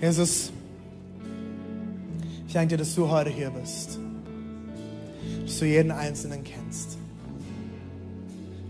Jesus, 0.00 0.52
ich 2.46 2.52
danke 2.52 2.68
dir, 2.68 2.76
dass 2.78 2.94
du 2.94 3.08
heute 3.08 3.30
hier 3.30 3.50
bist. 3.50 3.98
Dass 5.44 5.58
du 5.58 5.64
jeden 5.64 5.90
Einzelnen 5.90 6.44
kennst. 6.44 6.98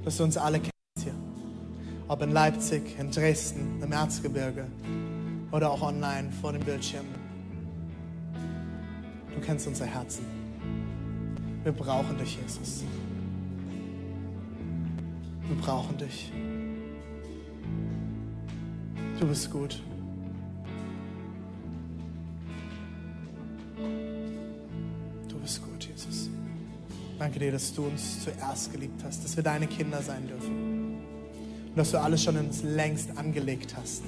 Dass 0.04 0.16
du 0.16 0.24
uns 0.24 0.36
alle 0.38 0.60
kennst 0.60 0.72
hier. 1.02 1.14
Ob 2.08 2.22
in 2.22 2.32
Leipzig, 2.32 2.98
in 2.98 3.10
Dresden, 3.10 3.82
im 3.82 3.92
Erzgebirge 3.92 4.66
oder 5.50 5.70
auch 5.70 5.82
online 5.82 6.30
vor 6.40 6.52
dem 6.52 6.62
Bildschirm. 6.62 7.04
Kennst 9.44 9.66
unser 9.66 9.84
Herzen. 9.84 10.24
Wir 11.64 11.72
brauchen 11.72 12.16
dich, 12.16 12.38
Jesus. 12.40 12.82
Wir 15.46 15.56
brauchen 15.56 15.98
dich. 15.98 16.32
Du 19.20 19.26
bist 19.26 19.50
gut. 19.50 19.82
Du 25.28 25.38
bist 25.38 25.62
gut, 25.62 25.88
Jesus. 25.88 26.30
Danke 27.18 27.38
dir, 27.38 27.52
dass 27.52 27.74
du 27.74 27.84
uns 27.84 28.24
zuerst 28.24 28.72
geliebt 28.72 29.04
hast, 29.04 29.24
dass 29.24 29.36
wir 29.36 29.42
deine 29.42 29.66
Kinder 29.66 30.00
sein 30.00 30.26
dürfen. 30.26 30.98
Und 31.68 31.76
dass 31.76 31.90
du 31.90 32.00
alles 32.00 32.22
schon 32.22 32.38
uns 32.38 32.62
längst 32.62 33.16
angelegt 33.18 33.76
hast, 33.76 34.04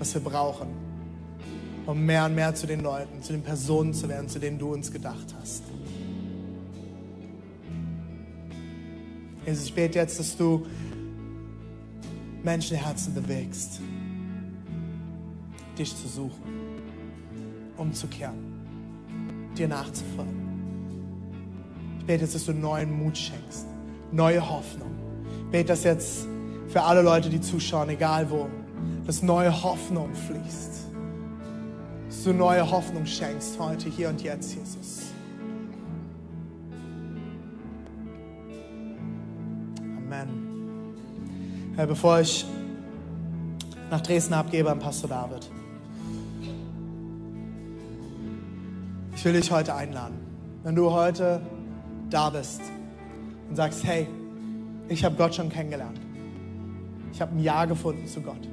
was 0.00 0.14
wir 0.14 0.20
brauchen, 0.20 0.85
um 1.86 2.04
mehr 2.04 2.26
und 2.26 2.34
mehr 2.34 2.54
zu 2.54 2.66
den 2.66 2.80
Leuten, 2.80 3.22
zu 3.22 3.32
den 3.32 3.42
Personen 3.42 3.94
zu 3.94 4.08
werden, 4.08 4.28
zu 4.28 4.38
denen 4.38 4.58
du 4.58 4.72
uns 4.72 4.90
gedacht 4.90 5.34
hast. 5.40 5.62
Jesus, 9.46 9.66
ich 9.66 9.74
bete 9.74 10.00
jetzt, 10.00 10.18
dass 10.18 10.36
du 10.36 10.66
Menschenherzen 12.42 13.14
bewegst, 13.14 13.80
dich 15.78 15.96
zu 15.96 16.08
suchen, 16.08 16.42
umzukehren, 17.76 18.34
dir 19.56 19.68
nachzufolgen. 19.68 20.46
Ich 22.00 22.06
bete 22.06 22.24
jetzt, 22.24 22.34
dass 22.34 22.46
du 22.46 22.52
neuen 22.52 22.98
Mut 22.98 23.16
schenkst, 23.16 23.66
neue 24.10 24.48
Hoffnung. 24.48 24.90
Ich 25.44 25.50
bete 25.52 25.68
das 25.68 25.84
jetzt 25.84 26.26
für 26.68 26.82
alle 26.82 27.02
Leute, 27.02 27.30
die 27.30 27.40
zuschauen, 27.40 27.88
egal 27.88 28.28
wo, 28.30 28.48
dass 29.06 29.22
neue 29.22 29.62
Hoffnung 29.62 30.12
fließt. 30.14 30.85
Du 32.26 32.32
neue 32.32 32.68
Hoffnung 32.68 33.06
schenkst 33.06 33.56
heute, 33.60 33.88
hier 33.88 34.08
und 34.08 34.20
jetzt, 34.20 34.52
Jesus. 34.52 35.12
Amen. 39.78 40.96
Herr, 41.76 41.86
bevor 41.86 42.18
ich 42.18 42.44
nach 43.92 44.00
Dresden 44.00 44.34
abgebe 44.34 44.68
an 44.68 44.80
Pastor 44.80 45.08
David, 45.08 45.48
ich 49.14 49.24
will 49.24 49.34
dich 49.34 49.52
heute 49.52 49.72
einladen. 49.76 50.16
Wenn 50.64 50.74
du 50.74 50.90
heute 50.90 51.40
da 52.10 52.30
bist 52.30 52.60
und 53.48 53.54
sagst, 53.54 53.84
hey, 53.84 54.08
ich 54.88 55.04
habe 55.04 55.14
Gott 55.14 55.36
schon 55.36 55.48
kennengelernt. 55.48 56.00
Ich 57.12 57.20
habe 57.20 57.36
ein 57.36 57.38
Ja 57.38 57.66
gefunden 57.66 58.08
zu 58.08 58.20
Gott. 58.20 58.48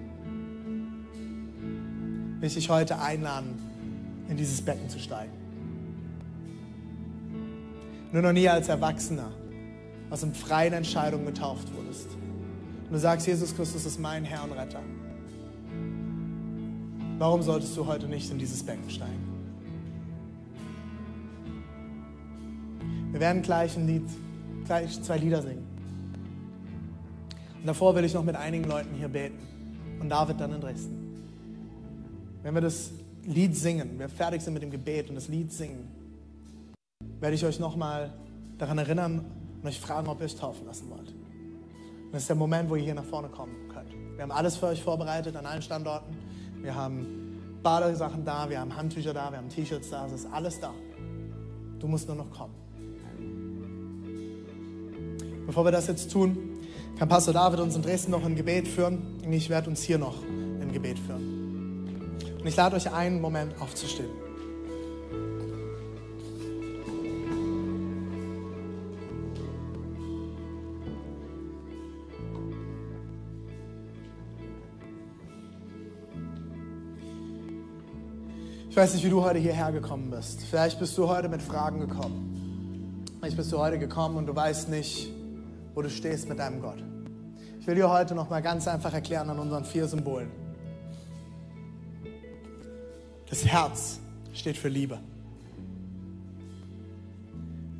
Will 2.39 2.47
ich 2.47 2.53
dich 2.53 2.69
heute 2.69 2.99
einladen, 2.99 3.62
in 4.29 4.37
dieses 4.37 4.61
Becken 4.61 4.89
zu 4.89 4.99
steigen. 4.99 5.31
Nur 8.11 8.21
noch 8.21 8.33
nie 8.33 8.47
als 8.47 8.69
Erwachsener 8.69 9.31
aus 10.09 10.21
in 10.21 10.33
freien 10.33 10.73
Entscheidungen 10.73 11.25
getauft 11.25 11.73
wurdest. 11.75 12.07
Und 12.85 12.93
du 12.93 12.99
sagst, 12.99 13.25
Jesus 13.25 13.55
Christus 13.55 13.85
ist 13.85 13.99
mein 13.99 14.23
Herr 14.23 14.43
und 14.43 14.51
Retter. 14.51 14.81
Warum 17.17 17.41
solltest 17.41 17.75
du 17.75 17.87
heute 17.87 18.07
nicht 18.07 18.29
in 18.29 18.37
dieses 18.37 18.61
Becken 18.63 18.89
steigen? 18.89 19.33
Wir 23.11 23.19
werden 23.19 23.41
gleich 23.41 23.75
ein 23.77 23.87
Lied, 23.87 24.09
gleich 24.65 25.01
zwei 25.01 25.17
Lieder 25.17 25.41
singen. 25.41 25.65
Und 27.59 27.67
davor 27.67 27.95
will 27.95 28.03
ich 28.03 28.13
noch 28.13 28.23
mit 28.23 28.35
einigen 28.35 28.65
Leuten 28.65 28.93
hier 28.95 29.07
beten. 29.07 29.39
Und 29.99 30.09
David 30.09 30.39
dann 30.39 30.53
in 30.53 30.61
Dresden. 30.61 31.23
Wenn 32.43 32.53
wir 32.53 32.61
das 32.61 32.91
Lied 33.25 33.55
singen, 33.55 33.99
wir 33.99 34.09
fertig 34.09 34.41
sind 34.41 34.53
mit 34.53 34.63
dem 34.63 34.71
Gebet 34.71 35.09
und 35.09 35.15
das 35.15 35.27
Lied 35.27 35.51
singen, 35.51 35.87
werde 37.19 37.35
ich 37.35 37.45
euch 37.45 37.59
nochmal 37.59 38.13
daran 38.57 38.77
erinnern, 38.77 39.25
und 39.61 39.69
euch 39.69 39.79
fragen, 39.79 40.07
ob 40.07 40.19
ihr 40.19 40.25
euch 40.25 40.35
taufen 40.35 40.65
lassen 40.65 40.89
wollt. 40.89 41.07
Und 41.07 42.11
das 42.11 42.23
ist 42.23 42.27
der 42.29 42.35
Moment, 42.35 42.69
wo 42.69 42.75
ihr 42.75 42.83
hier 42.83 42.95
nach 42.95 43.05
vorne 43.05 43.29
kommen 43.29 43.55
könnt. 43.73 43.89
Wir 44.15 44.23
haben 44.23 44.31
alles 44.31 44.57
für 44.57 44.67
euch 44.67 44.83
vorbereitet 44.83 45.35
an 45.37 45.45
allen 45.45 45.61
Standorten. 45.61 46.15
Wir 46.61 46.75
haben 46.75 47.39
Badesachen 47.63 48.25
da, 48.25 48.49
wir 48.49 48.59
haben 48.59 48.75
Handtücher 48.75 49.13
da, 49.13 49.31
wir 49.31 49.37
haben 49.37 49.47
T-Shirts 49.47 49.89
da, 49.89 50.05
es 50.05 50.11
ist 50.11 50.27
alles 50.31 50.59
da. 50.59 50.73
Du 51.79 51.87
musst 51.87 52.07
nur 52.07 52.17
noch 52.17 52.29
kommen. 52.29 52.53
Bevor 55.45 55.65
wir 55.65 55.71
das 55.71 55.87
jetzt 55.87 56.11
tun, 56.11 56.59
kann 56.97 57.07
Pastor 57.07 57.33
David 57.33 57.59
uns 57.61 57.75
in 57.75 57.81
Dresden 57.81 58.11
noch 58.11 58.23
ein 58.23 58.35
Gebet 58.35 58.67
führen 58.67 59.21
und 59.25 59.31
ich 59.33 59.49
werde 59.49 59.69
uns 59.69 59.81
hier 59.81 59.97
noch 59.97 60.21
ein 60.21 60.71
Gebet 60.73 60.99
führen. 60.99 61.32
Und 62.43 62.49
ich 62.49 62.57
lade 62.57 62.75
euch 62.75 62.91
einen 62.91 63.21
Moment 63.21 63.53
aufzustehen. 63.61 64.09
Ich 78.69 78.75
weiß 78.75 78.93
nicht, 78.93 79.05
wie 79.05 79.09
du 79.09 79.23
heute 79.23 79.39
hierher 79.39 79.71
gekommen 79.71 80.09
bist. 80.09 80.41
Vielleicht 80.43 80.79
bist 80.79 80.97
du 80.97 81.07
heute 81.07 81.29
mit 81.29 81.41
Fragen 81.41 81.79
gekommen. 81.79 83.05
Vielleicht 83.19 83.37
bist 83.37 83.53
du 83.53 83.57
heute 83.57 83.79
gekommen 83.79 84.17
und 84.17 84.25
du 84.25 84.35
weißt 84.35 84.67
nicht, 84.67 85.09
wo 85.75 85.81
du 85.81 85.89
stehst 85.89 86.27
mit 86.27 86.39
deinem 86.39 86.59
Gott. 86.59 86.83
Ich 87.61 87.67
will 87.67 87.75
dir 87.75 87.89
heute 87.89 88.15
noch 88.15 88.29
mal 88.29 88.41
ganz 88.41 88.67
einfach 88.67 88.93
erklären 88.93 89.29
an 89.29 89.39
unseren 89.39 89.63
vier 89.63 89.87
Symbolen. 89.87 90.42
Das 93.33 93.47
Herz 93.47 93.99
steht 94.31 94.57
für 94.57 94.67
Liebe. 94.67 94.99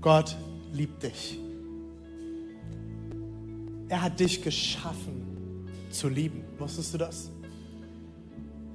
Gott 0.01 0.35
liebt 0.71 1.03
dich. 1.03 1.37
Er 3.87 4.01
hat 4.01 4.19
dich 4.19 4.41
geschaffen 4.41 5.67
zu 5.91 6.09
lieben. 6.09 6.43
Wusstest 6.57 6.95
du 6.95 6.97
das? 6.97 7.29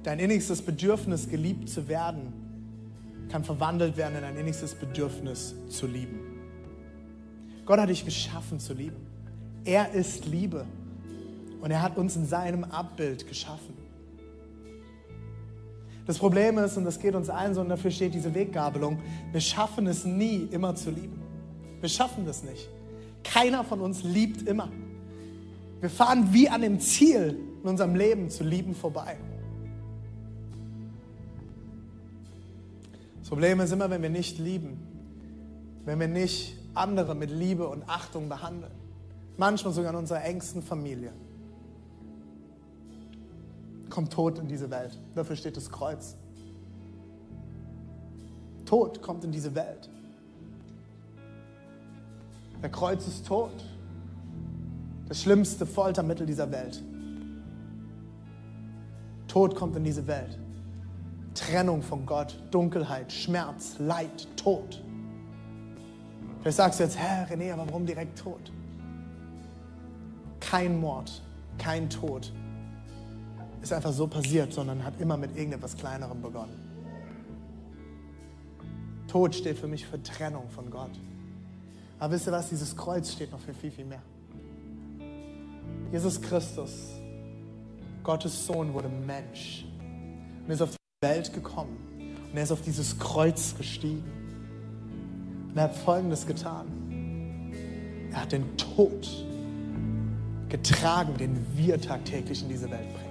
Dein 0.03 0.19
innigstes 0.19 0.61
Bedürfnis, 0.61 1.27
geliebt 1.27 1.67
zu 1.67 1.89
werden, 1.89 2.31
kann 3.29 3.43
verwandelt 3.43 3.97
werden 3.97 4.17
in 4.17 4.23
ein 4.23 4.37
innigstes 4.37 4.73
Bedürfnis 4.73 5.55
zu 5.67 5.85
lieben. 5.85 6.21
Gott 7.65 7.81
hat 7.81 7.89
dich 7.89 8.05
geschaffen 8.05 8.57
zu 8.57 8.73
lieben. 8.73 9.05
Er 9.65 9.91
ist 9.91 10.27
Liebe 10.27 10.65
und 11.59 11.71
er 11.71 11.81
hat 11.81 11.97
uns 11.97 12.15
in 12.15 12.25
seinem 12.25 12.63
Abbild 12.63 13.27
geschaffen. 13.27 13.78
Das 16.05 16.17
Problem 16.17 16.57
ist, 16.57 16.75
und 16.77 16.85
das 16.85 16.99
geht 16.99 17.15
uns 17.15 17.29
allen 17.29 17.53
so, 17.53 17.61
und 17.61 17.69
dafür 17.69 17.91
steht 17.91 18.13
diese 18.13 18.33
Weggabelung, 18.33 18.99
wir 19.31 19.41
schaffen 19.41 19.85
es 19.87 20.05
nie, 20.05 20.47
immer 20.51 20.75
zu 20.75 20.89
lieben. 20.89 21.21
Wir 21.81 21.89
schaffen 21.89 22.25
das 22.25 22.43
nicht. 22.43 22.69
Keiner 23.23 23.63
von 23.63 23.79
uns 23.81 24.03
liebt 24.03 24.47
immer. 24.47 24.69
Wir 25.81 25.89
fahren 25.89 26.29
wie 26.31 26.49
an 26.49 26.61
dem 26.61 26.79
Ziel 26.79 27.37
in 27.63 27.69
unserem 27.69 27.95
Leben 27.95 28.29
zu 28.29 28.43
lieben 28.43 28.73
vorbei. 28.73 29.17
Das 33.19 33.29
Problem 33.29 33.59
ist 33.59 33.71
immer, 33.71 33.89
wenn 33.89 34.01
wir 34.01 34.09
nicht 34.09 34.39
lieben, 34.39 34.79
wenn 35.85 35.99
wir 35.99 36.07
nicht 36.07 36.57
andere 36.73 37.15
mit 37.15 37.29
Liebe 37.29 37.67
und 37.67 37.87
Achtung 37.87 38.27
behandeln, 38.27 38.71
manchmal 39.37 39.73
sogar 39.73 39.91
in 39.91 39.97
unserer 39.97 40.23
engsten 40.23 40.63
Familie, 40.63 41.13
kommt 43.89 44.13
Tod 44.13 44.39
in 44.39 44.47
diese 44.47 44.69
Welt. 44.69 44.99
Dafür 45.15 45.35
steht 45.35 45.57
das 45.57 45.69
Kreuz. 45.69 46.15
Tod 48.65 49.01
kommt 49.01 49.23
in 49.23 49.31
diese 49.31 49.55
Welt. 49.55 49.89
Der 52.61 52.69
Kreuz 52.69 53.07
ist 53.07 53.25
tot. 53.25 53.65
Das 55.07 55.21
schlimmste 55.21 55.65
Foltermittel 55.65 56.25
dieser 56.25 56.51
Welt. 56.51 56.83
Tod 59.27 59.55
kommt 59.55 59.75
in 59.75 59.83
diese 59.83 60.05
Welt. 60.07 60.37
Trennung 61.33 61.81
von 61.81 62.05
Gott, 62.05 62.37
Dunkelheit, 62.51 63.11
Schmerz, 63.11 63.75
Leid, 63.79 64.27
Tod. 64.35 64.83
Vielleicht 66.41 66.57
sagst 66.57 66.79
du 66.79 66.83
jetzt, 66.83 66.97
Herr 66.97 67.27
René, 67.29 67.53
aber 67.53 67.67
warum 67.67 67.85
direkt 67.85 68.19
Tod? 68.19 68.51
Kein 70.39 70.79
Mord, 70.79 71.21
kein 71.57 71.89
Tod 71.89 72.31
ist 73.61 73.73
einfach 73.73 73.91
so 73.91 74.07
passiert, 74.07 74.53
sondern 74.53 74.83
hat 74.83 74.99
immer 74.99 75.17
mit 75.17 75.35
irgendetwas 75.35 75.75
Kleinerem 75.75 76.21
begonnen. 76.21 76.69
Tod 79.07 79.35
steht 79.35 79.57
für 79.57 79.67
mich 79.67 79.85
für 79.85 80.01
Trennung 80.01 80.49
von 80.49 80.69
Gott. 80.69 80.91
Aber 81.99 82.13
wisst 82.13 82.27
ihr 82.27 82.31
was? 82.31 82.49
Dieses 82.49 82.75
Kreuz 82.75 83.11
steht 83.11 83.31
noch 83.31 83.39
für 83.39 83.53
viel, 83.53 83.71
viel 83.71 83.85
mehr. 83.85 84.01
Jesus 85.91 86.21
Christus, 86.21 86.71
Gottes 88.03 88.45
Sohn, 88.45 88.73
wurde 88.73 88.87
Mensch 88.87 89.65
und 90.45 90.51
ist 90.51 90.61
auf 90.61 90.69
die 90.71 91.07
Welt 91.07 91.33
gekommen 91.33 91.77
und 92.31 92.37
er 92.37 92.43
ist 92.43 92.51
auf 92.51 92.61
dieses 92.61 92.97
Kreuz 92.99 93.55
gestiegen. 93.57 94.03
Und 95.49 95.57
er 95.57 95.63
hat 95.63 95.75
Folgendes 95.75 96.27
getan. 96.27 96.67
Er 98.11 98.21
hat 98.21 98.31
den 98.31 98.55
Tod 98.57 99.07
getragen, 100.47 101.17
den 101.17 101.45
wir 101.55 101.81
tagtäglich 101.81 102.43
in 102.43 102.49
diese 102.49 102.69
Welt 102.69 102.93
bringen. 102.93 103.08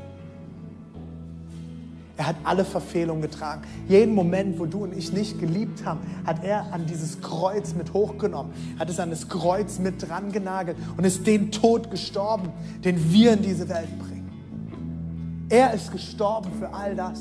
Er 2.19 2.27
hat 2.27 2.37
alle 2.43 2.64
Verfehlungen 2.64 3.23
getragen. 3.23 3.62
Jeden 3.89 4.12
Moment, 4.12 4.59
wo 4.59 4.66
du 4.66 4.83
und 4.83 4.93
ich 4.93 5.12
nicht 5.12 5.39
geliebt 5.39 5.85
haben, 5.85 6.01
hat 6.27 6.43
er 6.43 6.73
an 6.73 6.85
dieses 6.85 7.21
Kreuz 7.21 7.75
mit 7.75 7.93
hochgenommen, 7.93 8.53
hat 8.77 8.91
es 8.91 8.99
an 8.99 9.11
das 9.11 9.29
Kreuz 9.29 9.79
mit 9.79 10.07
dran 10.07 10.33
genagelt 10.33 10.77
und 10.97 11.05
ist 11.05 11.29
den 11.29 11.53
Tod 11.53 11.93
gestorben, 11.93 12.53
den 12.85 13.12
wir 13.12 13.35
in 13.35 13.43
diese 13.43 13.69
Welt 13.69 13.97
bringen. 14.01 15.47
Er 15.49 15.73
ist 15.73 15.93
gestorben 15.93 16.51
für 16.59 16.75
all 16.75 16.97
das. 16.97 17.21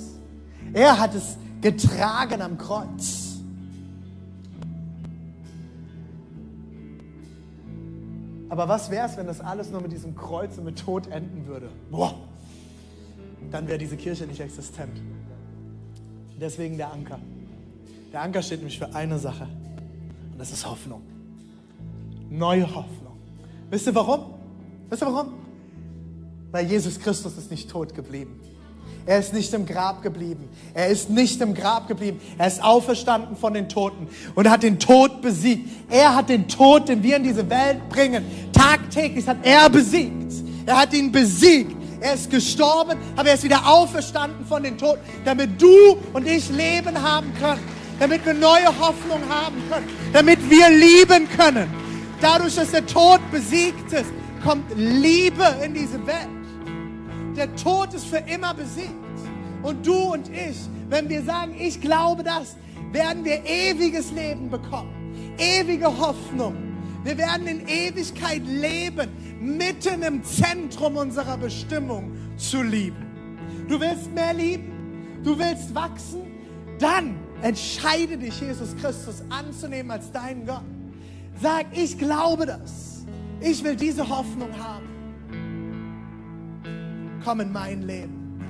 Er 0.74 1.00
hat 1.00 1.14
es 1.14 1.38
getragen 1.62 2.42
am 2.42 2.58
Kreuz. 2.58 3.38
Aber 8.50 8.68
was 8.68 8.90
wäre 8.90 9.08
es, 9.08 9.16
wenn 9.16 9.28
das 9.28 9.42
alles 9.42 9.70
nur 9.70 9.82
mit 9.82 9.92
diesem 9.92 10.16
Kreuz 10.16 10.58
und 10.58 10.64
mit 10.64 10.80
Tod 10.80 11.06
enden 11.12 11.46
würde? 11.46 11.70
Boah, 11.92 12.16
dann 13.52 13.68
wäre 13.68 13.78
diese 13.78 13.98
Kirche 13.98 14.26
nicht 14.26 14.40
existent. 14.40 15.02
Deswegen 16.40 16.78
der 16.78 16.92
Anker. 16.92 17.20
Der 18.14 18.22
Anker 18.22 18.42
steht 18.42 18.60
nämlich 18.60 18.78
für 18.78 18.94
eine 18.94 19.20
Sache 19.20 19.48
und 20.32 20.40
das 20.40 20.52
ist 20.52 20.70
Hoffnung. 20.70 21.02
Neue 22.30 22.68
Hoffnung. 22.68 23.18
Wisst 23.70 23.88
ihr 23.88 23.96
warum? 23.96 24.34
Wisst 24.90 25.02
ihr 25.02 25.08
warum? 25.08 25.34
Weil 26.52 26.66
Jesus 26.68 27.00
Christus 27.00 27.38
ist 27.38 27.52
nicht 27.52 27.70
tot 27.70 27.94
geblieben. 27.94 28.40
Er 29.06 29.20
ist 29.20 29.34
nicht 29.34 29.54
im 29.54 29.66
Grab 29.66 30.02
geblieben. 30.04 30.50
Er 30.74 30.88
ist 30.88 31.10
nicht 31.10 31.40
im 31.42 31.54
Grab 31.54 31.88
geblieben. 31.88 32.20
Er 32.38 32.48
ist 32.48 32.62
auferstanden 32.62 33.38
von 33.38 33.54
den 33.54 33.70
Toten 33.70 34.08
und 34.36 34.50
hat 34.50 34.64
den 34.64 34.80
Tod 34.80 35.22
besiegt. 35.22 35.70
Er 35.90 36.14
hat 36.14 36.28
den 36.28 36.48
Tod, 36.48 36.90
den 36.90 37.02
wir 37.02 37.16
in 37.16 37.24
diese 37.24 37.50
Welt 37.50 37.88
bringen, 37.88 38.26
tagtäglich 38.52 39.26
hat 39.26 39.38
er 39.44 39.70
besiegt. 39.70 40.34
Er 40.66 40.82
hat 40.82 40.94
ihn 40.94 41.12
besiegt. 41.12 41.77
Er 42.08 42.14
ist 42.14 42.30
gestorben, 42.30 42.98
aber 43.18 43.28
er 43.28 43.36
ist 43.36 43.44
wieder 43.44 43.68
auferstanden 43.68 44.46
von 44.46 44.64
den 44.64 44.78
Toten, 44.78 45.02
damit 45.26 45.62
du 45.62 45.98
und 46.14 46.26
ich 46.26 46.50
Leben 46.50 47.02
haben 47.02 47.34
können, 47.38 47.60
damit 48.00 48.26
wir 48.26 48.34
neue 48.34 48.68
Hoffnung 48.68 49.20
haben 49.28 49.62
können, 49.70 49.90
damit 50.14 50.40
wir 50.50 50.70
lieben 50.70 51.28
können. 51.36 51.70
Dadurch, 52.22 52.56
dass 52.56 52.72
der 52.72 52.86
Tod 52.86 53.20
besiegt 53.30 53.92
ist, 53.92 54.06
kommt 54.42 54.64
Liebe 54.78 55.44
in 55.62 55.74
diese 55.74 56.00
Welt. 56.08 56.30
Der 57.36 57.54
Tod 57.58 57.94
ist 57.94 58.06
für 58.06 58.24
immer 58.34 58.54
besiegt. 58.54 58.94
Und 59.62 59.86
du 59.86 60.14
und 60.14 60.30
ich, 60.30 60.56
wenn 60.88 61.10
wir 61.10 61.22
sagen, 61.24 61.56
ich 61.60 61.82
glaube 61.82 62.24
das, 62.24 62.56
werden 62.94 63.26
wir 63.26 63.46
ewiges 63.46 64.12
Leben 64.12 64.50
bekommen, 64.50 65.14
ewige 65.38 65.88
Hoffnung. 65.88 66.67
Wir 67.04 67.18
werden 67.18 67.48
in 67.48 67.68
Ewigkeit 67.68 68.46
leben 68.46 69.10
mitten 69.40 70.02
im 70.02 70.24
Zentrum 70.24 70.98
unserer 70.98 71.38
Bestimmung 71.38 72.12
zu 72.38 72.62
lieben. 72.64 73.06
Du 73.68 73.80
willst 73.80 74.14
mehr 74.14 74.34
lieben? 74.34 75.22
Du 75.24 75.38
willst 75.38 75.74
wachsen? 75.74 76.22
Dann 76.80 77.16
entscheide 77.42 78.18
dich, 78.18 78.40
Jesus 78.40 78.76
Christus 78.78 79.24
anzunehmen 79.30 79.92
als 79.92 80.12
deinen 80.12 80.46
Gott. 80.46 80.64
Sag, 81.42 81.66
ich 81.72 81.98
glaube 81.98 82.46
das. 82.46 83.06
Ich 83.40 83.64
will 83.64 83.76
diese 83.76 84.08
Hoffnung 84.08 84.50
haben. 84.58 84.88
Komm 87.24 87.42
in 87.42 87.52
mein 87.52 87.84
Leben. 87.84 88.42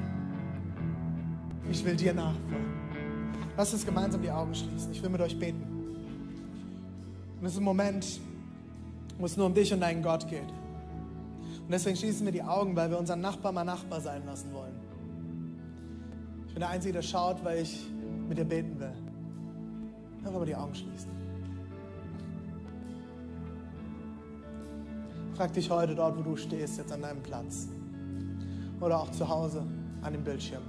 Ich 1.70 1.84
will 1.84 1.96
dir 1.96 2.14
nachfolgen. 2.14 2.68
Lass 3.58 3.74
uns 3.74 3.86
gemeinsam 3.86 4.22
die 4.22 4.32
Augen 4.32 4.54
schließen. 4.54 4.92
Ich 4.92 5.02
will 5.02 5.10
mit 5.10 5.20
euch 5.20 5.38
beten. 5.38 5.64
Und 7.40 7.46
es 7.46 7.54
ist 7.54 7.58
ein 7.58 7.64
Moment, 7.64 8.22
wo 9.18 9.26
es 9.26 9.38
nur 9.38 9.46
um 9.46 9.54
dich 9.54 9.74
und 9.74 9.82
deinen 9.82 10.02
Gott 10.04 10.28
geht. 10.28 10.50
Und 11.68 11.72
deswegen 11.72 11.98
schließen 11.98 12.26
wir 12.26 12.32
die 12.32 12.44
Augen, 12.44 12.76
weil 12.76 12.90
wir 12.90 12.98
unseren 12.98 13.22
Nachbar 13.22 13.52
mal 13.52 13.64
Nachbar 13.64 14.00
sein 14.00 14.26
lassen 14.26 14.54
wollen. 14.54 14.76
Ich 16.48 16.54
bin 16.54 16.62
der 16.62 16.70
Einzige, 16.70 16.94
der 16.94 17.02
schaut, 17.02 17.44
weil 17.44 17.62
ich 17.62 17.88
mit 18.28 18.38
dir 18.38 18.46
beten 18.46 18.80
will. 18.80 18.94
Einfach 20.20 20.40
mal 20.40 20.46
die 20.46 20.56
Augen 20.56 20.74
schließen. 20.74 21.12
Frag 25.36 25.54
dich 25.54 25.70
heute 25.70 25.94
dort, 25.94 26.18
wo 26.18 26.22
du 26.22 26.36
stehst, 26.36 26.78
jetzt 26.78 26.92
an 26.92 27.02
deinem 27.02 27.22
Platz. 27.22 27.68
Oder 28.80 29.00
auch 29.00 29.12
zu 29.12 29.28
Hause 29.28 29.64
an 30.02 30.14
dem 30.14 30.24
Bildschirm. 30.24 30.64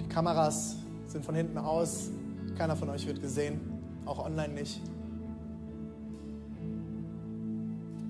Die 0.00 0.08
Kameras 0.08 0.76
sind 1.06 1.24
von 1.24 1.34
hinten 1.34 1.58
aus. 1.58 2.10
Keiner 2.56 2.76
von 2.76 2.88
euch 2.90 3.06
wird 3.06 3.20
gesehen, 3.20 3.60
auch 4.04 4.24
online 4.24 4.54
nicht. 4.54 4.80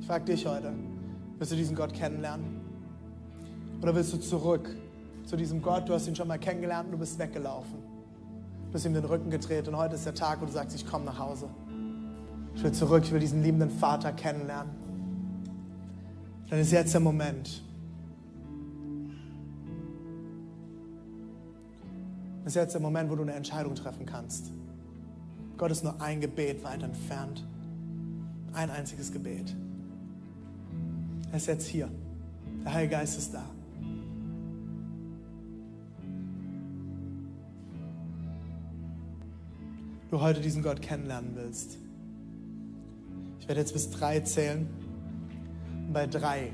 Ich 0.08 0.10
frage 0.10 0.24
dich 0.24 0.46
heute, 0.46 0.72
Willst 1.36 1.52
du 1.52 1.56
diesen 1.56 1.76
Gott 1.76 1.92
kennenlernen? 1.92 2.62
Oder 3.82 3.94
willst 3.94 4.10
du 4.10 4.16
zurück 4.16 4.74
zu 5.26 5.36
diesem 5.36 5.60
Gott? 5.60 5.86
Du 5.86 5.92
hast 5.92 6.08
ihn 6.08 6.16
schon 6.16 6.28
mal 6.28 6.38
kennengelernt 6.38 6.86
und 6.86 6.92
du 6.92 6.98
bist 6.98 7.18
weggelaufen. 7.18 7.78
Du 8.70 8.74
hast 8.74 8.86
ihm 8.86 8.94
den 8.94 9.04
Rücken 9.04 9.28
gedreht 9.28 9.68
und 9.68 9.76
heute 9.76 9.96
ist 9.96 10.06
der 10.06 10.14
Tag, 10.14 10.40
wo 10.40 10.46
du 10.46 10.52
sagst, 10.52 10.74
ich 10.74 10.86
komme 10.86 11.04
nach 11.04 11.18
Hause. 11.18 11.50
Ich 12.54 12.62
will 12.62 12.72
zurück, 12.72 13.02
ich 13.04 13.12
will 13.12 13.20
diesen 13.20 13.42
liebenden 13.42 13.68
Vater 13.68 14.12
kennenlernen. 14.12 14.72
Dann 16.48 16.58
ist 16.58 16.72
jetzt 16.72 16.94
der 16.94 17.02
Moment. 17.02 17.62
Ist 22.46 22.56
jetzt 22.56 22.72
der 22.72 22.80
Moment, 22.80 23.10
wo 23.10 23.14
du 23.14 23.24
eine 23.24 23.34
Entscheidung 23.34 23.74
treffen 23.74 24.06
kannst. 24.06 24.52
Gott 25.58 25.70
ist 25.70 25.84
nur 25.84 26.00
ein 26.00 26.22
Gebet 26.22 26.64
weit 26.64 26.82
entfernt. 26.82 27.46
Ein 28.54 28.70
einziges 28.70 29.12
Gebet. 29.12 29.54
Er 31.30 31.36
ist 31.36 31.46
jetzt 31.46 31.66
hier. 31.66 31.88
Der 32.64 32.72
Heilige 32.72 32.96
Geist 32.96 33.18
ist 33.18 33.34
da. 33.34 33.44
Du 40.10 40.20
heute 40.20 40.40
diesen 40.40 40.62
Gott 40.62 40.80
kennenlernen 40.80 41.32
willst. 41.34 41.76
Ich 43.40 43.48
werde 43.48 43.60
jetzt 43.60 43.74
bis 43.74 43.90
drei 43.90 44.20
zählen. 44.20 44.66
Und 45.86 45.92
bei 45.92 46.06
drei 46.06 46.50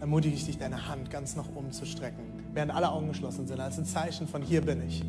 ermutige 0.00 0.34
ich 0.34 0.46
dich, 0.46 0.58
deine 0.58 0.88
Hand 0.88 1.10
ganz 1.10 1.36
nach 1.36 1.48
oben 1.54 1.70
zu 1.72 1.86
strecken, 1.86 2.22
während 2.54 2.72
alle 2.72 2.90
Augen 2.90 3.08
geschlossen 3.08 3.46
sind, 3.46 3.60
als 3.60 3.78
ein 3.78 3.84
Zeichen 3.84 4.26
von 4.26 4.42
hier 4.42 4.62
bin 4.62 4.82
ich. 4.86 5.04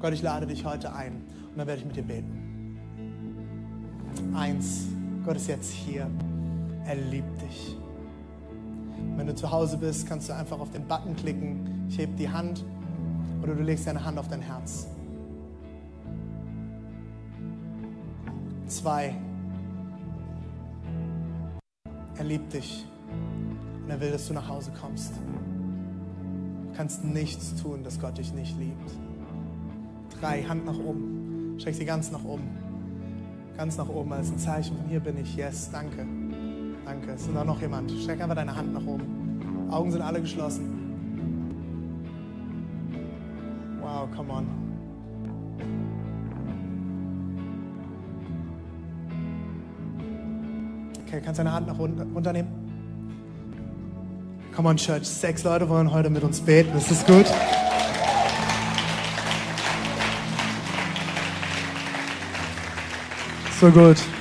Gott, 0.00 0.12
ich 0.12 0.22
lade 0.22 0.46
dich 0.46 0.64
heute 0.64 0.92
ein 0.92 1.24
und 1.50 1.58
dann 1.58 1.66
werde 1.66 1.80
ich 1.80 1.86
mit 1.86 1.96
dir 1.96 2.02
beten. 2.02 2.78
Eins, 4.34 4.86
Gott 5.24 5.36
ist 5.36 5.48
jetzt 5.48 5.70
hier. 5.70 6.10
Er 6.84 6.96
liebt 6.96 7.40
dich. 7.42 7.76
Wenn 9.16 9.26
du 9.26 9.34
zu 9.34 9.50
Hause 9.50 9.78
bist, 9.78 10.06
kannst 10.06 10.28
du 10.28 10.34
einfach 10.34 10.58
auf 10.58 10.70
den 10.70 10.86
Button 10.86 11.16
klicken. 11.16 11.86
Ich 11.88 11.98
heb 11.98 12.16
die 12.16 12.28
Hand 12.28 12.64
oder 13.42 13.54
du 13.54 13.62
legst 13.62 13.86
deine 13.86 14.04
Hand 14.04 14.18
auf 14.18 14.28
dein 14.28 14.40
Herz. 14.40 14.86
Zwei. 18.66 19.14
Er 22.16 22.24
liebt 22.24 22.52
dich 22.52 22.86
und 23.84 23.90
er 23.90 24.00
will, 24.00 24.10
dass 24.10 24.26
du 24.26 24.34
nach 24.34 24.48
Hause 24.48 24.72
kommst. 24.80 25.12
Du 25.16 26.76
kannst 26.76 27.04
nichts 27.04 27.54
tun, 27.62 27.84
dass 27.84 28.00
Gott 28.00 28.18
dich 28.18 28.34
nicht 28.34 28.58
liebt. 28.58 28.90
Drei, 30.20 30.42
Hand 30.42 30.66
nach 30.66 30.78
oben. 30.78 31.56
Streck 31.58 31.74
sie 31.74 31.84
ganz 31.84 32.10
nach 32.10 32.24
oben. 32.24 32.48
Ganz 33.56 33.76
nach 33.76 33.88
oben 33.88 34.12
als 34.12 34.30
ein 34.30 34.38
Zeichen 34.38 34.76
von 34.76 34.86
hier 34.88 35.00
bin 35.00 35.16
ich. 35.18 35.36
Yes, 35.36 35.70
danke. 35.70 36.06
Danke. 36.86 37.10
Es 37.10 37.22
ist 37.22 37.34
da 37.34 37.42
noch 37.42 37.60
jemand. 37.60 37.90
Streck 37.90 38.20
einfach 38.20 38.36
deine 38.36 38.54
Hand 38.54 38.72
nach 38.72 38.86
oben. 38.86 39.68
Augen 39.70 39.90
sind 39.90 40.02
alle 40.02 40.20
geschlossen. 40.20 40.72
Wow, 43.80 44.08
come 44.14 44.32
on. 44.32 44.46
Okay, 51.04 51.20
kannst 51.24 51.40
deine 51.40 51.52
Hand 51.52 51.66
nach 51.66 51.78
unten 51.78 52.00
runternehmen? 52.14 52.52
Come 54.54 54.68
on, 54.68 54.76
Church. 54.76 55.08
Sechs 55.08 55.42
Leute 55.42 55.68
wollen 55.68 55.92
heute 55.92 56.08
mit 56.08 56.22
uns 56.22 56.40
beten. 56.40 56.76
Ist 56.78 56.90
das 56.92 57.04
gut? 57.04 57.26
So 63.60 63.70
gut. 63.70 64.15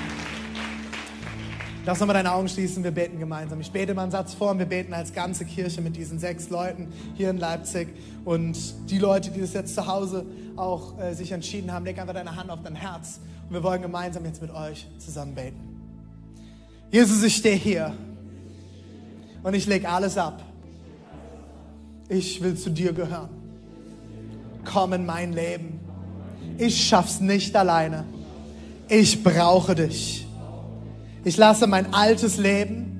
Lass 1.85 1.99
nochmal 1.99 2.15
deine 2.15 2.33
Augen 2.33 2.47
schließen, 2.49 2.83
wir 2.83 2.89
beten 2.89 3.19
gemeinsam. 3.19 3.61
Ich 3.61 3.71
bete 3.71 3.93
mal 3.93 4.03
einen 4.03 4.11
Satz 4.11 4.33
vor 4.33 4.49
und 4.49 4.57
wir 4.57 4.65
beten 4.65 4.91
als 4.91 5.13
ganze 5.13 5.45
Kirche 5.45 5.81
mit 5.81 5.95
diesen 5.95 6.17
sechs 6.17 6.49
Leuten 6.49 6.91
hier 7.13 7.29
in 7.29 7.37
Leipzig. 7.37 7.89
Und 8.25 8.57
die 8.89 8.97
Leute, 8.97 9.29
die 9.29 9.39
das 9.39 9.53
jetzt 9.53 9.75
zu 9.75 9.85
Hause 9.85 10.25
auch 10.55 10.99
äh, 10.99 11.13
sich 11.13 11.31
entschieden 11.31 11.71
haben, 11.71 11.85
leg 11.85 11.99
einfach 11.99 12.15
deine 12.15 12.35
Hand 12.35 12.49
auf 12.49 12.63
dein 12.63 12.73
Herz. 12.73 13.19
Und 13.47 13.53
wir 13.53 13.61
wollen 13.61 13.83
gemeinsam 13.83 14.25
jetzt 14.25 14.41
mit 14.41 14.49
euch 14.49 14.87
zusammen 14.97 15.35
beten. 15.35 15.59
Jesus, 16.89 17.21
ich 17.21 17.35
stehe 17.35 17.55
hier 17.55 17.93
und 19.43 19.53
ich 19.53 19.67
lege 19.67 19.87
alles 19.87 20.17
ab. 20.17 20.41
Ich 22.09 22.41
will 22.41 22.57
zu 22.57 22.71
dir 22.71 22.93
gehören. 22.93 23.29
Komm 24.63 24.93
in 24.93 25.05
mein 25.05 25.33
Leben. 25.33 25.79
Ich 26.57 26.87
schaff's 26.87 27.19
nicht 27.19 27.55
alleine. 27.55 28.05
Ich 28.87 29.23
brauche 29.23 29.75
dich. 29.75 30.24
Ich 31.25 31.37
lasse 31.37 31.65
mein 31.65 31.91
altes 31.91 32.37
Leben 32.37 32.95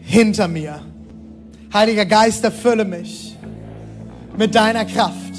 hinter 0.00 0.48
mir. 0.48 0.80
Heiliger 1.72 2.04
Geist, 2.04 2.42
erfülle 2.44 2.84
mich 2.84 3.36
mit 4.36 4.54
deiner 4.54 4.84
Kraft, 4.84 5.34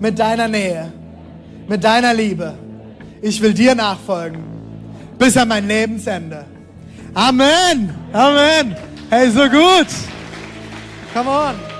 mit 0.00 0.18
deiner 0.18 0.48
Nähe, 0.48 0.92
mit 1.68 1.84
deiner 1.84 2.12
Liebe. 2.12 2.58
Ich 3.22 3.40
will 3.40 3.54
dir 3.54 3.74
nachfolgen 3.74 4.42
bis 5.18 5.36
an 5.36 5.48
mein 5.48 5.66
Lebensende. 5.68 6.44
Amen. 7.14 7.94
Amen. 8.12 8.76
Hey, 9.08 9.30
so 9.30 9.48
gut. 9.48 9.86
Come 11.14 11.30
on. 11.30 11.75